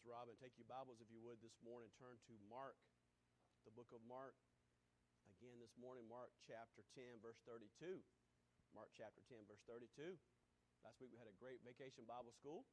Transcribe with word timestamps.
Miss 0.00 0.16
Robin. 0.16 0.32
Take 0.40 0.56
your 0.56 0.64
Bibles, 0.64 0.96
if 1.04 1.12
you 1.12 1.20
would, 1.20 1.44
this 1.44 1.60
morning. 1.60 1.92
Turn 2.00 2.16
to 2.24 2.34
Mark, 2.48 2.72
the 3.68 3.74
book 3.76 3.92
of 3.92 4.00
Mark. 4.08 4.32
Again, 5.28 5.60
this 5.60 5.76
morning, 5.76 6.08
Mark 6.08 6.32
chapter 6.48 6.80
10, 6.96 7.20
verse 7.20 7.36
32. 7.44 8.00
Mark 8.72 8.88
chapter 8.96 9.20
10, 9.28 9.44
verse 9.44 9.60
32. 9.68 10.16
Last 10.80 10.96
week 11.04 11.12
we 11.12 11.20
had 11.20 11.28
a 11.28 11.36
great 11.36 11.60
vacation 11.68 12.08
Bible 12.08 12.32
school. 12.32 12.64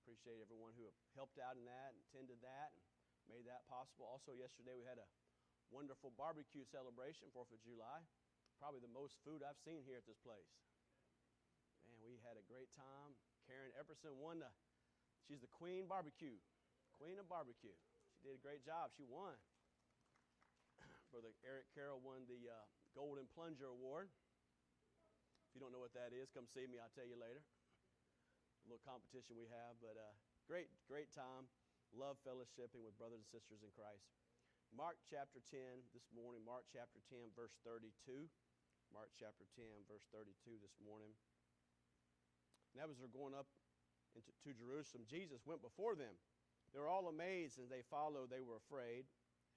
Appreciate 0.00 0.40
everyone 0.40 0.72
who 0.80 0.88
helped 1.12 1.36
out 1.36 1.60
in 1.60 1.68
that 1.68 1.92
and 1.92 2.00
attended 2.08 2.40
that 2.40 2.72
and 2.72 2.80
made 3.28 3.44
that 3.44 3.68
possible. 3.68 4.08
Also, 4.08 4.32
yesterday 4.32 4.80
we 4.80 4.88
had 4.88 4.96
a 4.96 5.04
wonderful 5.68 6.16
barbecue 6.16 6.64
celebration, 6.72 7.28
4th 7.36 7.52
of 7.52 7.60
July. 7.68 8.00
Probably 8.56 8.80
the 8.80 8.96
most 8.96 9.20
food 9.28 9.44
I've 9.44 9.60
seen 9.60 9.84
here 9.84 10.00
at 10.00 10.08
this 10.08 10.24
place. 10.24 10.48
Man, 11.84 12.00
we 12.00 12.16
had 12.24 12.40
a 12.40 12.48
great 12.48 12.72
time. 12.72 13.12
Karen 13.44 13.76
Epperson 13.76 14.16
won 14.16 14.40
the 14.40 14.48
She's 15.26 15.42
the 15.42 15.50
queen 15.50 15.90
barbecue, 15.90 16.38
queen 16.94 17.18
of 17.18 17.26
barbecue. 17.26 17.74
She 18.14 18.30
did 18.30 18.38
a 18.38 18.42
great 18.42 18.62
job. 18.62 18.94
She 18.94 19.02
won. 19.02 19.34
Brother 21.10 21.34
Eric 21.42 21.66
Carroll 21.74 21.98
won 21.98 22.22
the 22.30 22.46
uh, 22.46 22.64
Golden 22.94 23.26
Plunger 23.34 23.66
Award. 23.66 24.06
If 25.50 25.58
you 25.58 25.60
don't 25.60 25.74
know 25.74 25.82
what 25.82 25.98
that 25.98 26.14
is, 26.14 26.30
come 26.30 26.46
see 26.46 26.70
me. 26.70 26.78
I'll 26.78 26.94
tell 26.94 27.10
you 27.10 27.18
later. 27.18 27.42
A 27.42 28.64
little 28.70 28.86
competition 28.86 29.34
we 29.34 29.50
have, 29.50 29.74
but 29.82 29.98
uh, 29.98 30.14
great, 30.46 30.70
great 30.86 31.10
time. 31.10 31.50
Love 31.90 32.22
fellowshipping 32.22 32.86
with 32.86 32.94
brothers 32.94 33.26
and 33.26 33.30
sisters 33.30 33.66
in 33.66 33.70
Christ. 33.74 34.06
Mark 34.74 34.98
chapter 35.06 35.42
10 35.42 35.58
this 35.94 36.06
morning, 36.10 36.42
Mark 36.42 36.66
chapter 36.70 36.98
10, 37.10 37.34
verse 37.34 37.54
32. 37.66 38.26
Mark 38.94 39.10
chapter 39.18 39.46
10, 39.58 39.86
verse 39.90 40.06
32 40.14 40.58
this 40.62 40.74
morning. 40.82 41.14
And 42.74 42.82
was 42.86 42.98
they're 42.98 43.10
going 43.10 43.32
up 43.34 43.46
into, 44.16 44.32
to 44.48 44.56
Jerusalem, 44.56 45.04
Jesus 45.04 45.44
went 45.44 45.60
before 45.60 45.92
them. 45.92 46.16
They 46.72 46.80
were 46.80 46.90
all 46.90 47.12
amazed, 47.12 47.60
and 47.60 47.68
they 47.68 47.84
followed. 47.86 48.32
They 48.32 48.42
were 48.42 48.56
afraid. 48.56 49.04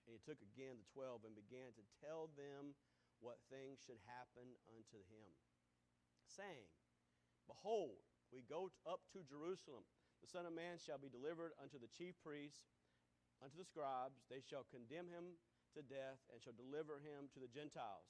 And 0.05 0.11
he 0.11 0.21
took 0.21 0.39
again 0.43 0.79
the 0.79 0.91
twelve 0.91 1.23
and 1.23 1.35
began 1.35 1.71
to 1.75 1.83
tell 2.03 2.31
them 2.35 2.75
what 3.19 3.39
things 3.51 3.83
should 3.83 3.99
happen 4.07 4.47
unto 4.71 4.99
him, 5.11 5.31
saying, 6.23 6.71
Behold, 7.47 7.99
we 8.31 8.47
go 8.47 8.71
up 8.87 9.03
to 9.11 9.27
Jerusalem. 9.27 9.83
The 10.23 10.31
Son 10.31 10.47
of 10.47 10.55
Man 10.55 10.79
shall 10.79 10.99
be 10.99 11.11
delivered 11.11 11.55
unto 11.59 11.79
the 11.79 11.91
chief 11.91 12.15
priests, 12.23 12.63
unto 13.43 13.59
the 13.59 13.67
scribes. 13.67 14.23
They 14.31 14.39
shall 14.39 14.67
condemn 14.71 15.11
him 15.11 15.35
to 15.75 15.83
death, 15.83 16.19
and 16.31 16.39
shall 16.39 16.55
deliver 16.55 17.03
him 17.03 17.27
to 17.35 17.39
the 17.43 17.51
Gentiles. 17.51 18.07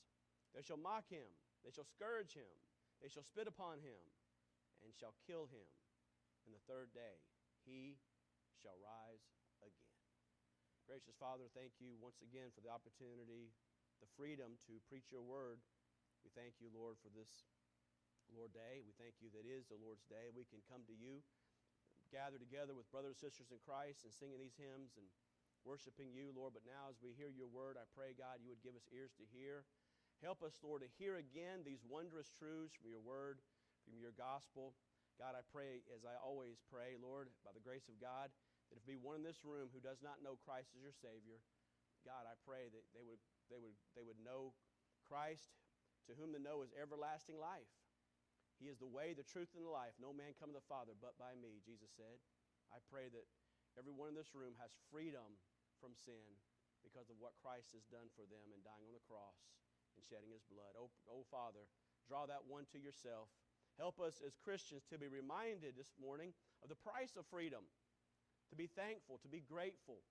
They 0.54 0.62
shall 0.62 0.80
mock 0.80 1.10
him, 1.10 1.30
they 1.66 1.74
shall 1.74 1.90
scourge 1.90 2.34
him, 2.34 2.54
they 3.02 3.10
shall 3.10 3.26
spit 3.26 3.50
upon 3.50 3.82
him, 3.82 4.02
and 4.86 4.94
shall 4.96 5.14
kill 5.26 5.50
him 5.50 5.68
and 6.50 6.58
the 6.58 6.66
third 6.66 6.90
day 6.98 7.22
he 7.62 8.02
shall 8.58 8.74
rise 8.82 9.22
again. 9.62 9.94
Gracious 10.90 11.14
Father, 11.22 11.46
thank 11.54 11.78
you 11.78 11.94
once 12.02 12.26
again 12.26 12.50
for 12.58 12.66
the 12.66 12.74
opportunity, 12.74 13.54
the 14.02 14.10
freedom 14.18 14.58
to 14.66 14.82
preach 14.90 15.14
your 15.14 15.22
word. 15.22 15.62
We 16.26 16.34
thank 16.34 16.58
you, 16.58 16.74
Lord, 16.74 16.98
for 17.06 17.14
this 17.14 17.30
Lord 18.34 18.50
Day. 18.50 18.82
We 18.82 18.98
thank 18.98 19.22
you 19.22 19.30
that 19.38 19.46
is 19.46 19.70
the 19.70 19.78
Lord's 19.78 20.10
Day. 20.10 20.34
We 20.34 20.50
can 20.50 20.66
come 20.66 20.82
to 20.90 20.98
you, 20.98 21.22
gather 22.10 22.42
together 22.42 22.74
with 22.74 22.90
brothers 22.90 23.22
and 23.22 23.30
sisters 23.30 23.54
in 23.54 23.62
Christ 23.62 24.02
and 24.02 24.10
singing 24.10 24.42
these 24.42 24.58
hymns 24.58 24.98
and 24.98 25.06
worshiping 25.62 26.10
you, 26.10 26.34
Lord. 26.34 26.58
But 26.58 26.66
now, 26.66 26.90
as 26.90 26.98
we 26.98 27.14
hear 27.14 27.30
your 27.30 27.54
word, 27.54 27.78
I 27.78 27.86
pray, 27.94 28.18
God, 28.18 28.42
you 28.42 28.50
would 28.50 28.66
give 28.66 28.74
us 28.74 28.90
ears 28.90 29.14
to 29.22 29.26
hear. 29.30 29.70
Help 30.26 30.42
us, 30.42 30.58
Lord, 30.66 30.82
to 30.82 30.90
hear 30.98 31.22
again 31.22 31.62
these 31.62 31.86
wondrous 31.86 32.34
truths 32.34 32.74
from 32.74 32.90
your 32.90 33.06
word, 33.06 33.38
from 33.86 34.02
your 34.02 34.18
gospel. 34.18 34.74
God, 35.20 35.36
I 35.36 35.44
pray, 35.52 35.84
as 35.92 36.08
I 36.08 36.16
always 36.16 36.64
pray, 36.72 36.96
Lord, 36.96 37.28
by 37.44 37.52
the 37.52 37.60
grace 37.60 37.92
of 37.92 38.00
God, 38.00 38.32
that 38.72 38.80
if 38.80 38.88
be 38.88 38.96
one 38.96 39.20
in 39.20 39.28
this 39.28 39.44
room 39.44 39.68
who 39.76 39.84
does 39.84 40.00
not 40.00 40.24
know 40.24 40.40
Christ 40.40 40.72
as 40.72 40.80
your 40.80 40.96
Savior, 40.96 41.44
God, 42.08 42.24
I 42.24 42.40
pray 42.48 42.72
that 42.72 42.88
they 42.96 43.04
would, 43.04 43.20
they 43.52 43.60
would, 43.60 43.76
they 44.00 44.06
would 44.08 44.24
know 44.24 44.56
Christ, 45.04 45.52
to 46.08 46.16
whom 46.16 46.32
the 46.32 46.40
know 46.40 46.64
is 46.64 46.72
everlasting 46.72 47.36
life. 47.36 47.68
He 48.64 48.72
is 48.72 48.80
the 48.80 48.88
way, 48.88 49.12
the 49.12 49.28
truth, 49.28 49.52
and 49.60 49.68
the 49.68 49.72
life. 49.72 49.96
No 50.00 50.16
man 50.16 50.36
come 50.40 50.56
to 50.56 50.60
the 50.60 50.72
Father 50.72 50.96
but 50.96 51.20
by 51.20 51.36
me, 51.36 51.60
Jesus 51.68 51.92
said. 52.00 52.20
I 52.72 52.80
pray 52.88 53.12
that 53.12 53.28
everyone 53.76 54.16
in 54.16 54.20
this 54.20 54.32
room 54.32 54.56
has 54.64 54.72
freedom 54.88 55.36
from 55.84 55.96
sin 55.96 56.40
because 56.84 57.12
of 57.12 57.20
what 57.20 57.40
Christ 57.40 57.76
has 57.76 57.84
done 57.92 58.08
for 58.16 58.24
them 58.28 58.56
in 58.56 58.64
dying 58.64 58.88
on 58.88 58.96
the 58.96 59.04
cross 59.04 59.52
and 59.96 60.04
shedding 60.04 60.32
his 60.32 60.48
blood. 60.48 60.76
Oh, 60.80 60.92
oh 61.12 61.28
Father, 61.28 61.68
draw 62.08 62.24
that 62.28 62.48
one 62.48 62.68
to 62.72 62.80
yourself. 62.80 63.28
Help 63.80 64.04
us 64.04 64.20
as 64.20 64.36
Christians 64.36 64.84
to 64.92 65.00
be 65.00 65.08
reminded 65.08 65.80
this 65.80 65.96
morning 65.96 66.36
of 66.60 66.68
the 66.68 66.76
price 66.76 67.16
of 67.16 67.24
freedom, 67.32 67.64
to 68.52 68.56
be 68.60 68.68
thankful, 68.68 69.24
to 69.24 69.32
be 69.32 69.40
grateful, 69.40 70.04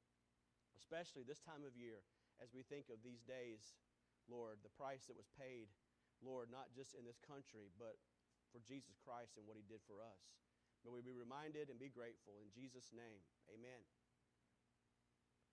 especially 0.80 1.20
this 1.20 1.44
time 1.44 1.68
of 1.68 1.76
year 1.76 2.00
as 2.40 2.56
we 2.56 2.64
think 2.64 2.88
of 2.88 3.04
these 3.04 3.20
days, 3.28 3.76
Lord, 4.24 4.64
the 4.64 4.72
price 4.72 5.04
that 5.12 5.20
was 5.20 5.28
paid, 5.36 5.68
Lord, 6.24 6.48
not 6.48 6.72
just 6.72 6.96
in 6.96 7.04
this 7.04 7.20
country, 7.20 7.68
but 7.76 8.00
for 8.56 8.64
Jesus 8.64 8.96
Christ 9.04 9.36
and 9.36 9.44
what 9.44 9.60
He 9.60 9.68
did 9.68 9.84
for 9.84 10.00
us. 10.00 10.22
May 10.80 10.88
we 10.88 11.04
be 11.04 11.12
reminded 11.12 11.68
and 11.68 11.76
be 11.76 11.92
grateful. 11.92 12.40
In 12.40 12.48
Jesus' 12.48 12.88
name, 12.96 13.20
amen. 13.52 13.84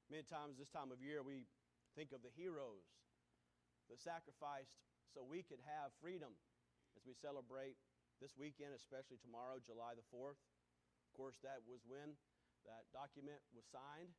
Many 0.08 0.24
times 0.24 0.56
this 0.56 0.72
time 0.72 0.96
of 0.96 1.04
year, 1.04 1.20
we 1.20 1.52
think 2.00 2.16
of 2.16 2.24
the 2.24 2.32
heroes 2.32 2.88
that 3.92 4.00
sacrificed 4.00 4.80
so 5.12 5.20
we 5.20 5.44
could 5.44 5.60
have 5.68 5.92
freedom 6.00 6.32
as 6.96 7.04
we 7.04 7.12
celebrate 7.12 7.76
this 8.24 8.36
weekend, 8.40 8.72
especially 8.76 9.20
tomorrow, 9.20 9.60
July 9.60 9.96
the 9.96 10.06
4th. 10.12 10.40
Of 10.40 11.12
course, 11.16 11.40
that 11.44 11.64
was 11.68 11.84
when 11.84 12.16
that 12.64 12.88
document 12.96 13.40
was 13.52 13.68
signed 13.68 14.16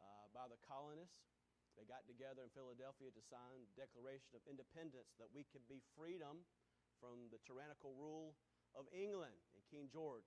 uh, 0.00 0.26
by 0.32 0.48
the 0.48 0.58
colonists. 0.64 1.28
They 1.76 1.84
got 1.84 2.08
together 2.08 2.40
in 2.40 2.50
Philadelphia 2.56 3.12
to 3.12 3.22
sign 3.28 3.60
the 3.60 3.76
Declaration 3.76 4.32
of 4.32 4.42
Independence 4.48 5.12
that 5.20 5.28
we 5.28 5.44
could 5.52 5.64
be 5.68 5.84
freedom 5.92 6.48
from 6.96 7.28
the 7.28 7.40
tyrannical 7.44 7.92
rule 7.92 8.32
of 8.72 8.88
England 8.88 9.36
and 9.52 9.60
King 9.68 9.92
George. 9.92 10.24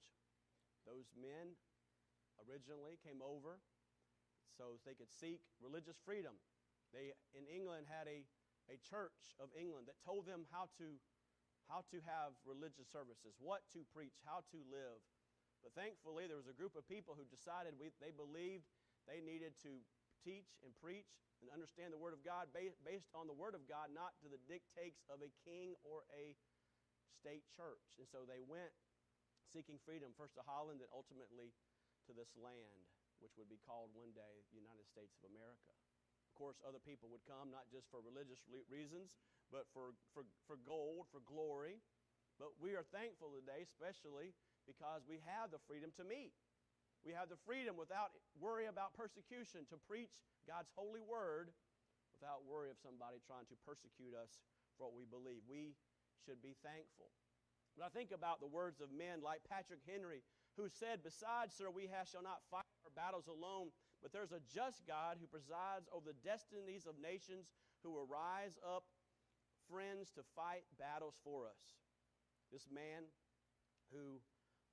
Those 0.86 1.10
men 1.18 1.58
originally 2.46 3.02
came 3.02 3.26
over 3.26 3.58
so 4.54 4.78
they 4.86 4.94
could 4.94 5.10
seek 5.10 5.42
religious 5.58 5.98
freedom. 6.06 6.38
They, 6.94 7.18
in 7.34 7.50
England, 7.50 7.90
had 7.90 8.06
a, 8.06 8.26
a 8.70 8.78
church 8.86 9.34
of 9.42 9.50
England 9.58 9.90
that 9.90 9.98
told 10.06 10.30
them 10.30 10.46
how 10.54 10.70
to 10.78 11.02
how 11.70 11.86
to 11.94 12.02
have 12.10 12.34
religious 12.44 12.90
services, 12.90 13.38
what 13.38 13.62
to 13.78 13.86
preach, 13.94 14.18
how 14.26 14.42
to 14.50 14.58
live. 14.74 15.00
But 15.62 15.78
thankfully, 15.78 16.26
there 16.26 16.40
was 16.40 16.50
a 16.50 16.58
group 16.58 16.74
of 16.74 16.84
people 16.90 17.14
who 17.14 17.30
decided 17.30 17.78
we, 17.78 17.94
they 18.02 18.12
believed 18.12 18.66
they 19.06 19.22
needed 19.22 19.54
to 19.64 19.80
teach 20.26 20.50
and 20.66 20.74
preach 20.82 21.22
and 21.40 21.48
understand 21.54 21.96
the 21.96 22.02
Word 22.02 22.12
of 22.12 22.26
God 22.26 22.52
based 22.52 23.14
on 23.16 23.30
the 23.30 23.38
Word 23.38 23.56
of 23.56 23.64
God, 23.70 23.94
not 23.94 24.18
to 24.26 24.28
the 24.28 24.42
dictates 24.50 25.00
of 25.08 25.24
a 25.24 25.32
king 25.48 25.78
or 25.86 26.04
a 26.12 26.36
state 27.16 27.46
church. 27.56 27.86
And 28.00 28.08
so 28.08 28.28
they 28.28 28.44
went 28.44 28.72
seeking 29.48 29.80
freedom, 29.82 30.12
first 30.16 30.36
to 30.36 30.44
Holland, 30.46 30.84
and 30.84 30.92
ultimately 30.92 31.56
to 32.08 32.12
this 32.16 32.32
land, 32.40 32.82
which 33.20 33.36
would 33.36 33.52
be 33.52 33.60
called 33.64 33.92
one 33.92 34.12
day 34.16 34.44
the 34.52 34.60
United 34.60 34.88
States 34.88 35.12
of 35.20 35.28
America 35.30 35.74
Of 36.30 36.34
course, 36.38 36.60
other 36.64 36.80
people 36.80 37.12
would 37.12 37.26
come, 37.28 37.52
not 37.52 37.68
just 37.68 37.90
for 37.92 38.00
religious 38.00 38.40
reasons, 38.72 39.12
but 39.50 39.66
for, 39.74 39.98
for, 40.14 40.26
for 40.46 40.58
gold, 40.66 41.10
for 41.10 41.22
glory. 41.26 41.82
But 42.38 42.56
we 42.62 42.78
are 42.78 42.88
thankful 42.96 43.36
today, 43.36 43.66
especially 43.66 44.32
because 44.64 45.04
we 45.10 45.20
have 45.28 45.52
the 45.52 45.60
freedom 45.68 45.92
to 46.00 46.06
meet. 46.08 46.32
We 47.04 47.12
have 47.16 47.28
the 47.28 47.40
freedom 47.44 47.76
without 47.76 48.16
worry 48.38 48.68
about 48.68 48.96
persecution 48.96 49.68
to 49.72 49.78
preach 49.90 50.24
God's 50.48 50.72
holy 50.76 51.04
word 51.04 51.52
without 52.20 52.44
worry 52.44 52.68
of 52.68 52.80
somebody 52.84 53.24
trying 53.24 53.48
to 53.48 53.58
persecute 53.64 54.12
us 54.12 54.44
for 54.76 54.92
what 54.92 54.96
we 54.96 55.08
believe. 55.08 55.40
We 55.48 55.80
should 56.28 56.44
be 56.44 56.60
thankful. 56.60 57.16
But 57.80 57.88
I 57.88 57.92
think 57.96 58.12
about 58.12 58.44
the 58.44 58.52
words 58.52 58.84
of 58.84 58.92
men 58.92 59.24
like 59.24 59.48
Patrick 59.48 59.80
Henry, 59.88 60.20
who 60.60 60.68
said, 60.68 61.00
Besides, 61.00 61.56
sir, 61.56 61.72
we 61.72 61.88
shall 62.12 62.26
not 62.26 62.44
fight 62.52 62.68
our 62.84 62.92
battles 62.92 63.32
alone, 63.32 63.72
but 64.04 64.12
there's 64.12 64.36
a 64.36 64.44
just 64.52 64.84
God 64.84 65.16
who 65.24 65.32
presides 65.32 65.88
over 65.96 66.12
the 66.12 66.20
destinies 66.20 66.84
of 66.84 67.00
nations 67.00 67.48
who 67.80 67.96
will 67.96 68.08
rise 68.08 68.60
up 68.60 68.84
friends 69.70 70.10
to 70.18 70.26
fight 70.36 70.66
battles 70.82 71.16
for 71.24 71.46
us. 71.46 71.78
This 72.52 72.66
man, 72.74 73.06
who 73.94 74.18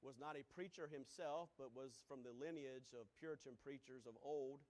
was 0.01 0.17
not 0.17 0.37
a 0.37 0.49
preacher 0.57 0.89
himself, 0.89 1.53
but 1.61 1.77
was 1.77 2.01
from 2.09 2.25
the 2.25 2.33
lineage 2.33 2.97
of 2.97 3.05
Puritan 3.21 3.61
preachers 3.61 4.09
of 4.09 4.17
old, 4.25 4.65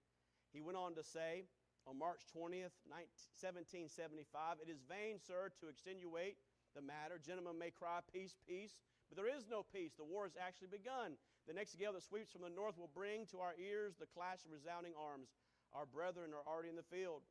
he 0.51 0.59
went 0.59 0.77
on 0.77 0.95
to 0.95 1.03
say 1.03 1.47
on 1.87 1.95
March 1.95 2.27
20th, 2.35 2.75
1775, 2.87 4.59
It 4.59 4.67
is 4.67 4.83
vain, 4.87 5.19
sir, 5.23 5.51
to 5.63 5.71
extenuate 5.71 6.35
the 6.75 6.83
matter. 6.83 7.15
Gentlemen 7.19 7.55
may 7.55 7.71
cry, 7.71 8.03
Peace, 8.11 8.35
peace. 8.43 8.75
But 9.07 9.15
there 9.15 9.31
is 9.31 9.47
no 9.47 9.63
peace. 9.63 9.95
The 9.95 10.03
war 10.03 10.27
has 10.27 10.35
actually 10.35 10.67
begun. 10.67 11.15
The 11.47 11.55
next 11.55 11.79
gale 11.79 11.95
that 11.95 12.03
sweeps 12.03 12.31
from 12.31 12.43
the 12.43 12.51
north 12.51 12.75
will 12.75 12.91
bring 12.91 13.23
to 13.31 13.39
our 13.39 13.55
ears 13.55 13.95
the 13.95 14.11
clash 14.11 14.43
of 14.43 14.51
resounding 14.51 14.91
arms. 14.99 15.31
Our 15.71 15.87
brethren 15.87 16.35
are 16.35 16.43
already 16.43 16.67
in 16.67 16.75
the 16.75 16.91
field. 16.91 17.23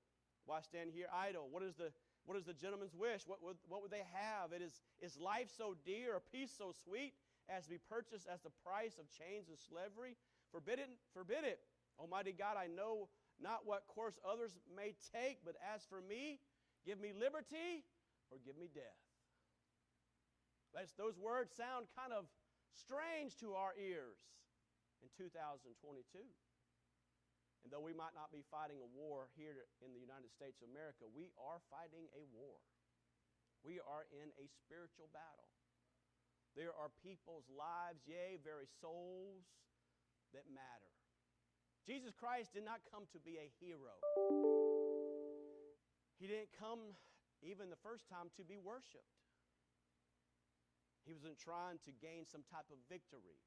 Why 0.49 0.65
stand 0.65 0.97
here 0.97 1.13
idle? 1.13 1.53
What 1.53 1.63
is 1.63 1.77
the, 1.77 1.93
what 2.27 2.37
is 2.37 2.45
the 2.45 2.53
gentleman's 2.53 2.95
wish? 2.95 3.23
What 3.27 3.43
would, 3.43 3.57
what 3.71 3.83
would 3.83 3.91
they 3.91 4.05
have? 4.13 4.53
It 4.53 4.61
is, 4.61 4.83
is 5.01 5.17
life 5.17 5.49
so 5.51 5.75
dear, 5.87 6.19
or 6.19 6.23
peace 6.33 6.51
so 6.51 6.75
sweet, 6.75 7.15
as 7.49 7.65
to 7.65 7.71
be 7.71 7.79
purchased 7.79 8.27
as 8.27 8.43
the 8.43 8.51
price 8.67 8.99
of 8.99 9.07
chains 9.11 9.47
and 9.49 9.57
slavery? 9.57 10.19
Forbid 10.51 10.83
it, 10.83 10.91
forbid 11.15 11.47
it. 11.47 11.63
Almighty 11.99 12.35
God, 12.35 12.59
I 12.59 12.67
know 12.67 13.09
not 13.41 13.63
what 13.65 13.87
course 13.87 14.19
others 14.27 14.59
may 14.75 14.95
take, 15.15 15.39
but 15.47 15.55
as 15.63 15.87
for 15.87 16.03
me, 16.03 16.43
give 16.85 17.01
me 17.01 17.15
liberty 17.15 17.87
or 18.31 18.39
give 18.45 18.59
me 18.59 18.69
death. 18.75 19.01
Those 20.99 21.17
words 21.17 21.57
sound 21.57 21.87
kind 21.97 22.13
of 22.13 22.27
strange 22.77 23.39
to 23.41 23.55
our 23.55 23.73
ears 23.81 24.21
in 25.01 25.09
2022. 25.17 25.73
And 27.67 27.75
though 27.75 27.83
we 27.83 27.99
might 27.99 28.15
not 28.15 28.31
be 28.31 28.47
fighting 28.47 28.79
a 28.79 28.87
war 28.95 29.27
here 29.35 29.67
in 29.83 29.91
the 29.91 29.99
United 29.99 30.31
States 30.31 30.63
of 30.63 30.71
America, 30.71 31.03
we 31.11 31.35
are 31.35 31.59
fighting 31.67 32.07
a 32.15 32.23
war. 32.31 32.63
We 33.67 33.83
are 33.83 34.07
in 34.15 34.31
a 34.39 34.47
spiritual 34.47 35.11
battle. 35.11 35.51
There 36.55 36.71
are 36.71 36.95
people's 37.03 37.51
lives, 37.51 38.07
yea, 38.07 38.39
very 38.39 38.71
souls 38.79 39.51
that 40.31 40.47
matter. 40.47 40.95
Jesus 41.83 42.15
Christ 42.15 42.55
did 42.55 42.63
not 42.63 42.87
come 42.87 43.11
to 43.11 43.19
be 43.19 43.35
a 43.43 43.51
hero. 43.59 43.99
He 46.23 46.31
didn't 46.31 46.55
come 46.55 46.95
even 47.43 47.67
the 47.67 47.83
first 47.83 48.07
time 48.07 48.31
to 48.39 48.47
be 48.47 48.63
worshiped. 48.63 49.11
He 51.03 51.11
wasn't 51.11 51.43
trying 51.43 51.83
to 51.83 51.91
gain 51.99 52.31
some 52.31 52.47
type 52.47 52.71
of 52.71 52.79
victory. 52.87 53.43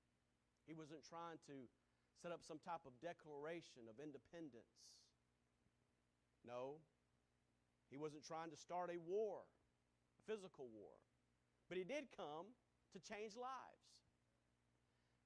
He 0.68 0.75
wasn't 0.75 1.07
trying 1.07 1.39
to 1.48 1.71
set 2.19 2.36
up 2.36 2.44
some 2.44 2.60
type 2.60 2.83
of 2.83 2.94
declaration 3.00 3.88
of 3.88 3.98
independence. 3.98 4.75
No, 6.44 6.83
he 7.89 7.98
wasn't 7.98 8.27
trying 8.27 8.51
to 8.51 8.60
start 8.60 8.92
a 8.92 9.00
war, 9.00 9.48
a 10.19 10.21
physical 10.27 10.68
war. 10.69 10.94
But 11.68 11.77
he 11.77 11.86
did 11.88 12.12
come 12.16 12.51
to 12.94 13.00
change 13.00 13.33
lives. 13.39 13.89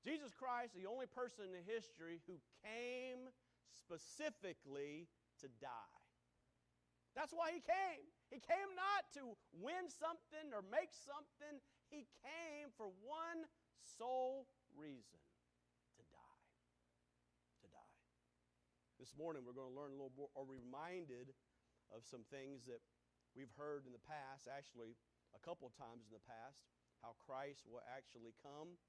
Jesus 0.03 0.35
Christ, 0.35 0.75
the 0.75 0.87
only 0.87 1.07
person 1.07 1.47
in 1.55 1.63
history 1.63 2.19
who 2.27 2.35
came 2.59 3.31
specifically 3.71 5.07
to 5.39 5.47
die. 5.63 6.03
That's 7.15 7.31
why 7.31 7.55
he 7.55 7.61
came. 7.63 8.03
He 8.27 8.41
came 8.41 8.73
not 8.75 9.07
to 9.21 9.37
win 9.53 9.87
something 9.87 10.51
or 10.51 10.65
make 10.67 10.91
something. 10.91 11.61
He 11.93 12.09
came 12.25 12.73
for 12.75 12.89
one 13.05 13.45
sole 13.79 14.49
reason 14.73 15.21
to 15.95 16.03
die. 16.09 16.43
To 17.61 17.67
die. 17.69 17.93
This 19.03 19.19
morning 19.19 19.43
we're 19.43 19.51
going 19.51 19.67
to 19.67 19.75
learn 19.75 19.91
a 19.91 19.99
little 19.99 20.15
more, 20.15 20.31
or 20.31 20.47
reminded 20.47 21.35
of 21.91 22.07
some 22.07 22.23
things 22.31 22.63
that 22.71 22.79
we've 23.35 23.51
heard 23.59 23.83
in 23.83 23.91
the 23.91 23.99
past, 23.99 24.47
actually, 24.47 24.95
a 25.35 25.41
couple 25.43 25.67
of 25.67 25.75
times 25.75 26.07
in 26.07 26.15
the 26.15 26.23
past, 26.23 26.63
how 27.03 27.11
Christ 27.19 27.67
will 27.67 27.83
actually 27.83 28.31
come. 28.39 28.79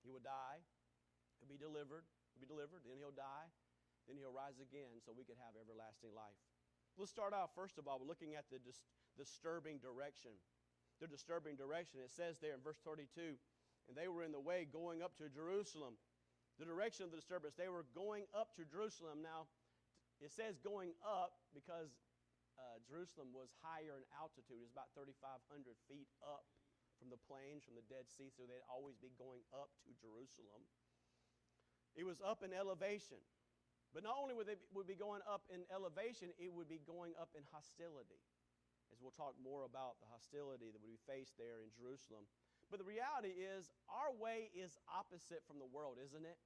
He 0.00 0.08
will 0.08 0.24
die, 0.24 0.64
he'll 1.36 1.52
be 1.52 1.60
delivered, 1.60 2.08
he'll 2.32 2.40
be 2.40 2.48
delivered, 2.48 2.80
then 2.88 2.96
he'll 2.96 3.12
die, 3.12 3.52
then 4.08 4.16
he'll 4.16 4.32
rise 4.32 4.56
again 4.56 5.04
so 5.04 5.12
we 5.12 5.28
could 5.28 5.36
have 5.36 5.52
everlasting 5.52 6.16
life. 6.16 6.40
Let's 6.96 7.12
start 7.12 7.36
out, 7.36 7.52
first 7.52 7.76
of 7.76 7.84
all, 7.84 8.00
looking 8.00 8.40
at 8.40 8.48
the 8.48 8.56
dis- 8.56 8.88
disturbing 9.20 9.84
direction. 9.84 10.32
The 10.96 11.12
disturbing 11.12 11.60
direction. 11.60 12.00
It 12.00 12.08
says 12.08 12.40
there 12.40 12.56
in 12.56 12.64
verse 12.64 12.80
32 12.88 13.36
and 13.88 13.96
they 13.96 14.08
were 14.08 14.24
in 14.24 14.32
the 14.32 14.40
way 14.40 14.68
going 14.68 15.00
up 15.00 15.16
to 15.16 15.28
Jerusalem. 15.32 15.96
The 16.58 16.66
direction 16.66 17.06
of 17.06 17.14
the 17.14 17.18
disturbance, 17.22 17.54
they 17.54 17.70
were 17.70 17.86
going 17.94 18.26
up 18.34 18.54
to 18.58 18.66
Jerusalem. 18.66 19.22
Now, 19.22 19.46
it 20.18 20.34
says 20.34 20.58
going 20.58 20.98
up 21.06 21.38
because 21.54 21.94
uh, 22.58 22.82
Jerusalem 22.82 23.30
was 23.30 23.54
higher 23.62 23.94
in 23.94 24.04
altitude. 24.10 24.58
It 24.58 24.66
was 24.66 24.74
about 24.74 24.90
3,500 24.98 25.14
feet 25.86 26.10
up 26.18 26.42
from 26.98 27.14
the 27.14 27.20
plains, 27.30 27.62
from 27.62 27.78
the 27.78 27.86
Dead 27.86 28.10
Sea, 28.10 28.26
so 28.34 28.42
they'd 28.42 28.66
always 28.66 28.98
be 28.98 29.14
going 29.14 29.46
up 29.54 29.70
to 29.86 29.94
Jerusalem. 30.02 30.66
It 31.94 32.02
was 32.02 32.18
up 32.18 32.42
in 32.42 32.50
elevation. 32.50 33.22
But 33.94 34.04
not 34.04 34.18
only 34.20 34.36
would 34.36 34.50
they 34.50 34.60
would 34.76 34.90
be 34.90 34.98
going 34.98 35.24
up 35.24 35.48
in 35.48 35.64
elevation, 35.72 36.34
it 36.36 36.52
would 36.52 36.68
be 36.68 36.82
going 36.84 37.16
up 37.16 37.32
in 37.32 37.46
hostility. 37.48 38.20
As 38.92 39.00
we'll 39.00 39.16
talk 39.16 39.38
more 39.40 39.64
about 39.64 39.96
the 40.00 40.08
hostility 40.10 40.68
that 40.68 40.80
would 40.80 40.92
be 40.92 41.00
faced 41.08 41.38
there 41.40 41.64
in 41.64 41.72
Jerusalem. 41.72 42.28
But 42.68 42.84
the 42.84 42.88
reality 42.88 43.32
is, 43.32 43.72
our 43.88 44.12
way 44.12 44.52
is 44.52 44.76
opposite 44.92 45.40
from 45.48 45.56
the 45.56 45.68
world, 45.68 45.96
isn't 46.04 46.24
it? 46.24 46.36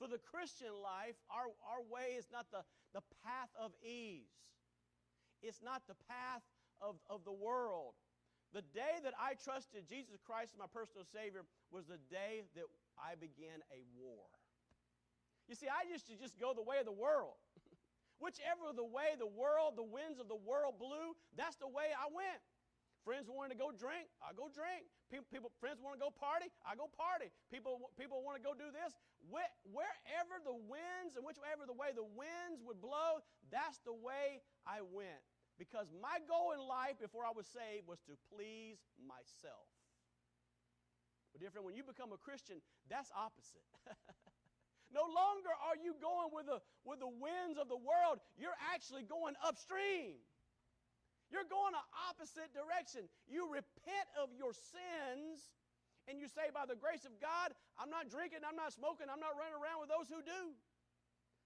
For 0.00 0.08
the 0.08 0.16
Christian 0.16 0.72
life, 0.80 1.20
our, 1.28 1.52
our 1.68 1.84
way 1.84 2.16
is 2.16 2.24
not 2.32 2.48
the, 2.48 2.64
the 2.96 3.04
path 3.20 3.52
of 3.60 3.76
ease, 3.84 4.32
it's 5.44 5.60
not 5.60 5.84
the 5.84 5.96
path 6.08 6.40
of, 6.80 6.96
of 7.12 7.20
the 7.28 7.36
world. 7.36 7.92
The 8.56 8.64
day 8.74 8.98
that 9.06 9.14
I 9.14 9.38
trusted 9.38 9.86
Jesus 9.86 10.18
Christ 10.26 10.56
as 10.56 10.58
my 10.58 10.66
personal 10.66 11.06
Savior 11.06 11.46
was 11.70 11.86
the 11.86 12.02
day 12.10 12.42
that 12.58 12.66
I 12.98 13.14
began 13.14 13.62
a 13.70 13.86
war. 13.94 14.26
You 15.46 15.54
see, 15.54 15.70
I 15.70 15.86
used 15.86 16.10
to 16.10 16.18
just 16.18 16.34
go 16.34 16.50
the 16.50 16.64
way 16.64 16.82
of 16.82 16.88
the 16.88 16.96
world. 16.96 17.38
Whichever 18.24 18.74
the 18.74 18.86
way 18.86 19.14
the 19.14 19.30
world, 19.30 19.78
the 19.78 19.86
winds 19.86 20.18
of 20.18 20.26
the 20.26 20.38
world 20.38 20.82
blew, 20.82 21.14
that's 21.38 21.62
the 21.62 21.70
way 21.70 21.94
I 21.94 22.10
went. 22.10 22.42
Friends 23.06 23.30
wanted 23.30 23.56
to 23.56 23.60
go 23.60 23.70
drink, 23.70 24.10
I 24.20 24.34
go 24.36 24.50
drink. 24.50 24.84
People, 25.08 25.26
people 25.30 25.50
friends 25.62 25.78
want 25.80 25.96
to 25.96 26.02
go 26.02 26.12
party, 26.12 26.50
I 26.66 26.76
go 26.76 26.90
party. 26.90 27.32
People, 27.48 27.90
people 27.96 28.20
want 28.20 28.36
to 28.36 28.44
go 28.44 28.52
do 28.52 28.68
this. 28.68 28.92
Where, 29.28 29.50
wherever 29.68 30.40
the 30.40 30.56
winds 30.56 31.16
and 31.16 31.22
whichever 31.24 31.68
the 31.68 31.76
way 31.76 31.92
the 31.92 32.06
winds 32.06 32.64
would 32.64 32.80
blow, 32.80 33.20
that's 33.52 33.78
the 33.84 33.92
way 33.92 34.40
I 34.64 34.80
went. 34.80 35.20
Because 35.60 35.92
my 35.92 36.24
goal 36.24 36.56
in 36.56 36.62
life 36.64 36.96
before 36.96 37.28
I 37.28 37.36
was 37.36 37.44
saved 37.44 37.84
was 37.84 38.00
to 38.08 38.16
please 38.32 38.80
myself. 38.96 39.68
But 41.36 41.44
different 41.44 41.68
when 41.68 41.76
you 41.76 41.84
become 41.84 42.16
a 42.16 42.18
Christian, 42.18 42.64
that's 42.88 43.12
opposite. 43.12 43.68
No 44.90 45.06
longer 45.06 45.54
are 45.70 45.78
you 45.78 45.94
going 46.02 46.34
with 46.34 46.50
the, 46.50 46.58
with 46.82 46.98
the 46.98 47.10
winds 47.10 47.54
of 47.62 47.70
the 47.70 47.78
world, 47.78 48.18
you're 48.34 48.58
actually 48.74 49.06
going 49.06 49.38
upstream. 49.38 50.18
You're 51.30 51.46
going 51.46 51.78
the 51.78 51.86
opposite 52.10 52.50
direction. 52.50 53.06
You 53.30 53.46
repent 53.46 54.08
of 54.18 54.34
your 54.34 54.50
sins 54.50 55.46
and 56.08 56.20
you 56.20 56.28
say, 56.28 56.48
by 56.52 56.64
the 56.64 56.78
grace 56.78 57.04
of 57.04 57.16
God, 57.20 57.52
I'm 57.76 57.92
not 57.92 58.08
drinking, 58.08 58.46
I'm 58.46 58.56
not 58.56 58.72
smoking, 58.72 59.08
I'm 59.08 59.20
not 59.20 59.36
running 59.36 59.56
around 59.56 59.84
with 59.84 59.90
those 59.92 60.08
who 60.08 60.24
do. 60.24 60.56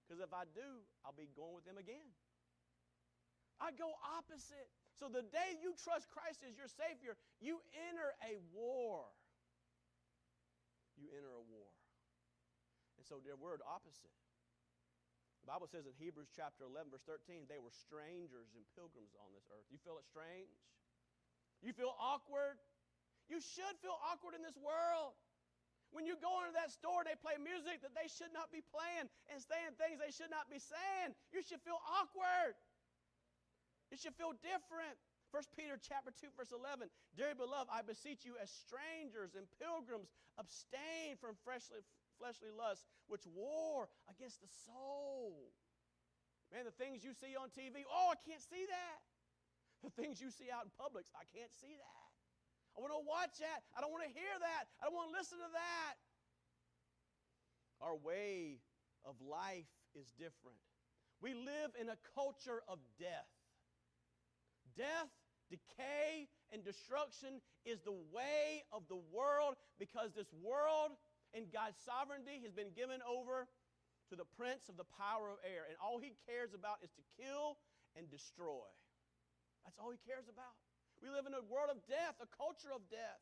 Because 0.05 0.21
if 0.21 0.31
I 0.31 0.45
do, 0.53 0.85
I'll 1.01 1.17
be 1.17 1.27
going 1.33 1.57
with 1.57 1.65
them 1.65 1.81
again. 1.81 2.05
I 3.57 3.71
go 3.73 3.95
opposite. 4.15 4.69
So 4.95 5.07
the 5.11 5.23
day 5.23 5.59
you 5.59 5.75
trust 5.75 6.07
Christ 6.11 6.43
as 6.45 6.55
your 6.55 6.69
Savior, 6.69 7.17
you 7.41 7.59
enter 7.89 8.15
a 8.23 8.39
war. 8.53 9.07
You 10.95 11.11
enter 11.11 11.31
a 11.35 11.43
war. 11.43 11.71
And 12.95 13.03
so 13.03 13.19
they're 13.19 13.39
word 13.39 13.59
opposite. 13.65 14.13
The 15.43 15.53
Bible 15.53 15.69
says 15.69 15.85
in 15.85 15.93
Hebrews 16.01 16.33
chapter 16.33 16.65
11, 16.65 16.89
verse 16.89 17.05
13, 17.05 17.45
they 17.45 17.61
were 17.61 17.69
strangers 17.69 18.55
and 18.57 18.65
pilgrims 18.73 19.13
on 19.19 19.29
this 19.35 19.45
earth. 19.53 19.67
You 19.69 19.77
feel 19.77 20.01
it 20.01 20.07
strange? 20.07 20.49
You 21.61 21.69
feel 21.69 21.93
awkward? 22.01 22.57
You 23.29 23.41
should 23.41 23.75
feel 23.81 23.97
awkward 24.05 24.37
in 24.37 24.45
this 24.45 24.57
world. 24.57 25.17
When 25.95 26.03
you 26.03 26.19
go 26.19 26.43
into 26.43 26.51
that 26.59 26.75
store, 26.75 27.07
they 27.07 27.15
play 27.15 27.39
music 27.39 27.79
that 27.79 27.95
they 27.95 28.11
should 28.11 28.35
not 28.35 28.51
be 28.51 28.59
playing 28.59 29.07
and 29.31 29.39
saying 29.39 29.79
things 29.79 29.97
they 29.97 30.11
should 30.11 30.33
not 30.33 30.51
be 30.51 30.59
saying. 30.59 31.15
You 31.31 31.39
should 31.39 31.63
feel 31.63 31.79
awkward. 31.87 32.57
You 33.93 33.97
should 33.97 34.17
feel 34.19 34.35
different. 34.43 34.99
1 35.31 35.55
Peter 35.55 35.79
chapter 35.79 36.11
2, 36.11 36.35
verse 36.35 36.51
11. 36.51 36.91
Dear 37.15 37.35
beloved, 37.35 37.71
I 37.71 37.79
beseech 37.79 38.23
you 38.27 38.35
as 38.39 38.51
strangers 38.51 39.35
and 39.35 39.47
pilgrims, 39.59 40.11
abstain 40.39 41.19
from 41.19 41.35
freshly, 41.43 41.83
fleshly 42.19 42.51
lusts, 42.51 42.87
which 43.07 43.23
war 43.31 43.87
against 44.07 44.39
the 44.39 44.51
soul. 44.67 45.51
Man, 46.53 46.67
the 46.67 46.75
things 46.75 47.03
you 47.03 47.11
see 47.15 47.35
on 47.35 47.51
TV, 47.51 47.83
oh, 47.87 48.13
I 48.13 48.19
can't 48.23 48.43
see 48.43 48.63
that. 48.67 48.99
The 49.83 49.91
things 49.95 50.23
you 50.23 50.31
see 50.31 50.47
out 50.51 50.65
in 50.65 50.71
Publix, 50.75 51.11
I 51.15 51.27
can't 51.35 51.51
see 51.51 51.75
that. 51.75 52.04
I 52.75 52.83
want 52.83 52.91
to 52.91 53.03
watch 53.07 53.39
that. 53.39 53.63
I 53.71 53.79
don't 53.79 53.91
want 53.91 54.03
to 54.03 54.11
hear 54.11 54.35
that. 54.39 54.67
I 54.83 54.91
don't 54.91 54.95
want 54.95 55.09
to 55.11 55.15
listen 55.15 55.39
to 55.39 55.51
that. 55.55 55.95
Our 57.79 57.95
way 57.95 58.59
of 59.07 59.15
life 59.23 59.71
is 59.95 60.11
different. 60.19 60.59
We 61.23 61.33
live 61.33 61.71
in 61.79 61.87
a 61.87 61.97
culture 62.13 62.59
of 62.67 62.79
death. 62.99 63.31
Death, 64.75 65.07
decay, 65.47 66.27
and 66.51 66.63
destruction 66.63 67.39
is 67.63 67.79
the 67.79 67.95
way 68.11 68.67
of 68.75 68.83
the 68.91 68.99
world 69.11 69.55
because 69.79 70.11
this 70.11 70.31
world 70.43 70.99
in 71.31 71.47
God's 71.47 71.79
sovereignty 71.79 72.43
has 72.43 72.51
been 72.51 72.75
given 72.75 72.99
over 73.07 73.47
to 74.11 74.15
the 74.15 74.27
prince 74.35 74.67
of 74.67 74.75
the 74.75 74.87
power 74.99 75.31
of 75.31 75.39
air. 75.47 75.63
And 75.67 75.79
all 75.79 75.97
he 75.97 76.13
cares 76.27 76.51
about 76.51 76.83
is 76.83 76.91
to 76.99 77.03
kill 77.15 77.55
and 77.95 78.11
destroy. 78.11 78.67
That's 79.63 79.79
all 79.79 79.89
he 79.89 80.01
cares 80.03 80.27
about. 80.27 80.59
We 81.03 81.11
live 81.11 81.27
in 81.27 81.35
a 81.35 81.43
world 81.45 81.71
of 81.71 81.79
death, 81.87 82.19
a 82.23 82.29
culture 82.29 82.71
of 82.71 82.83
death. 82.87 83.21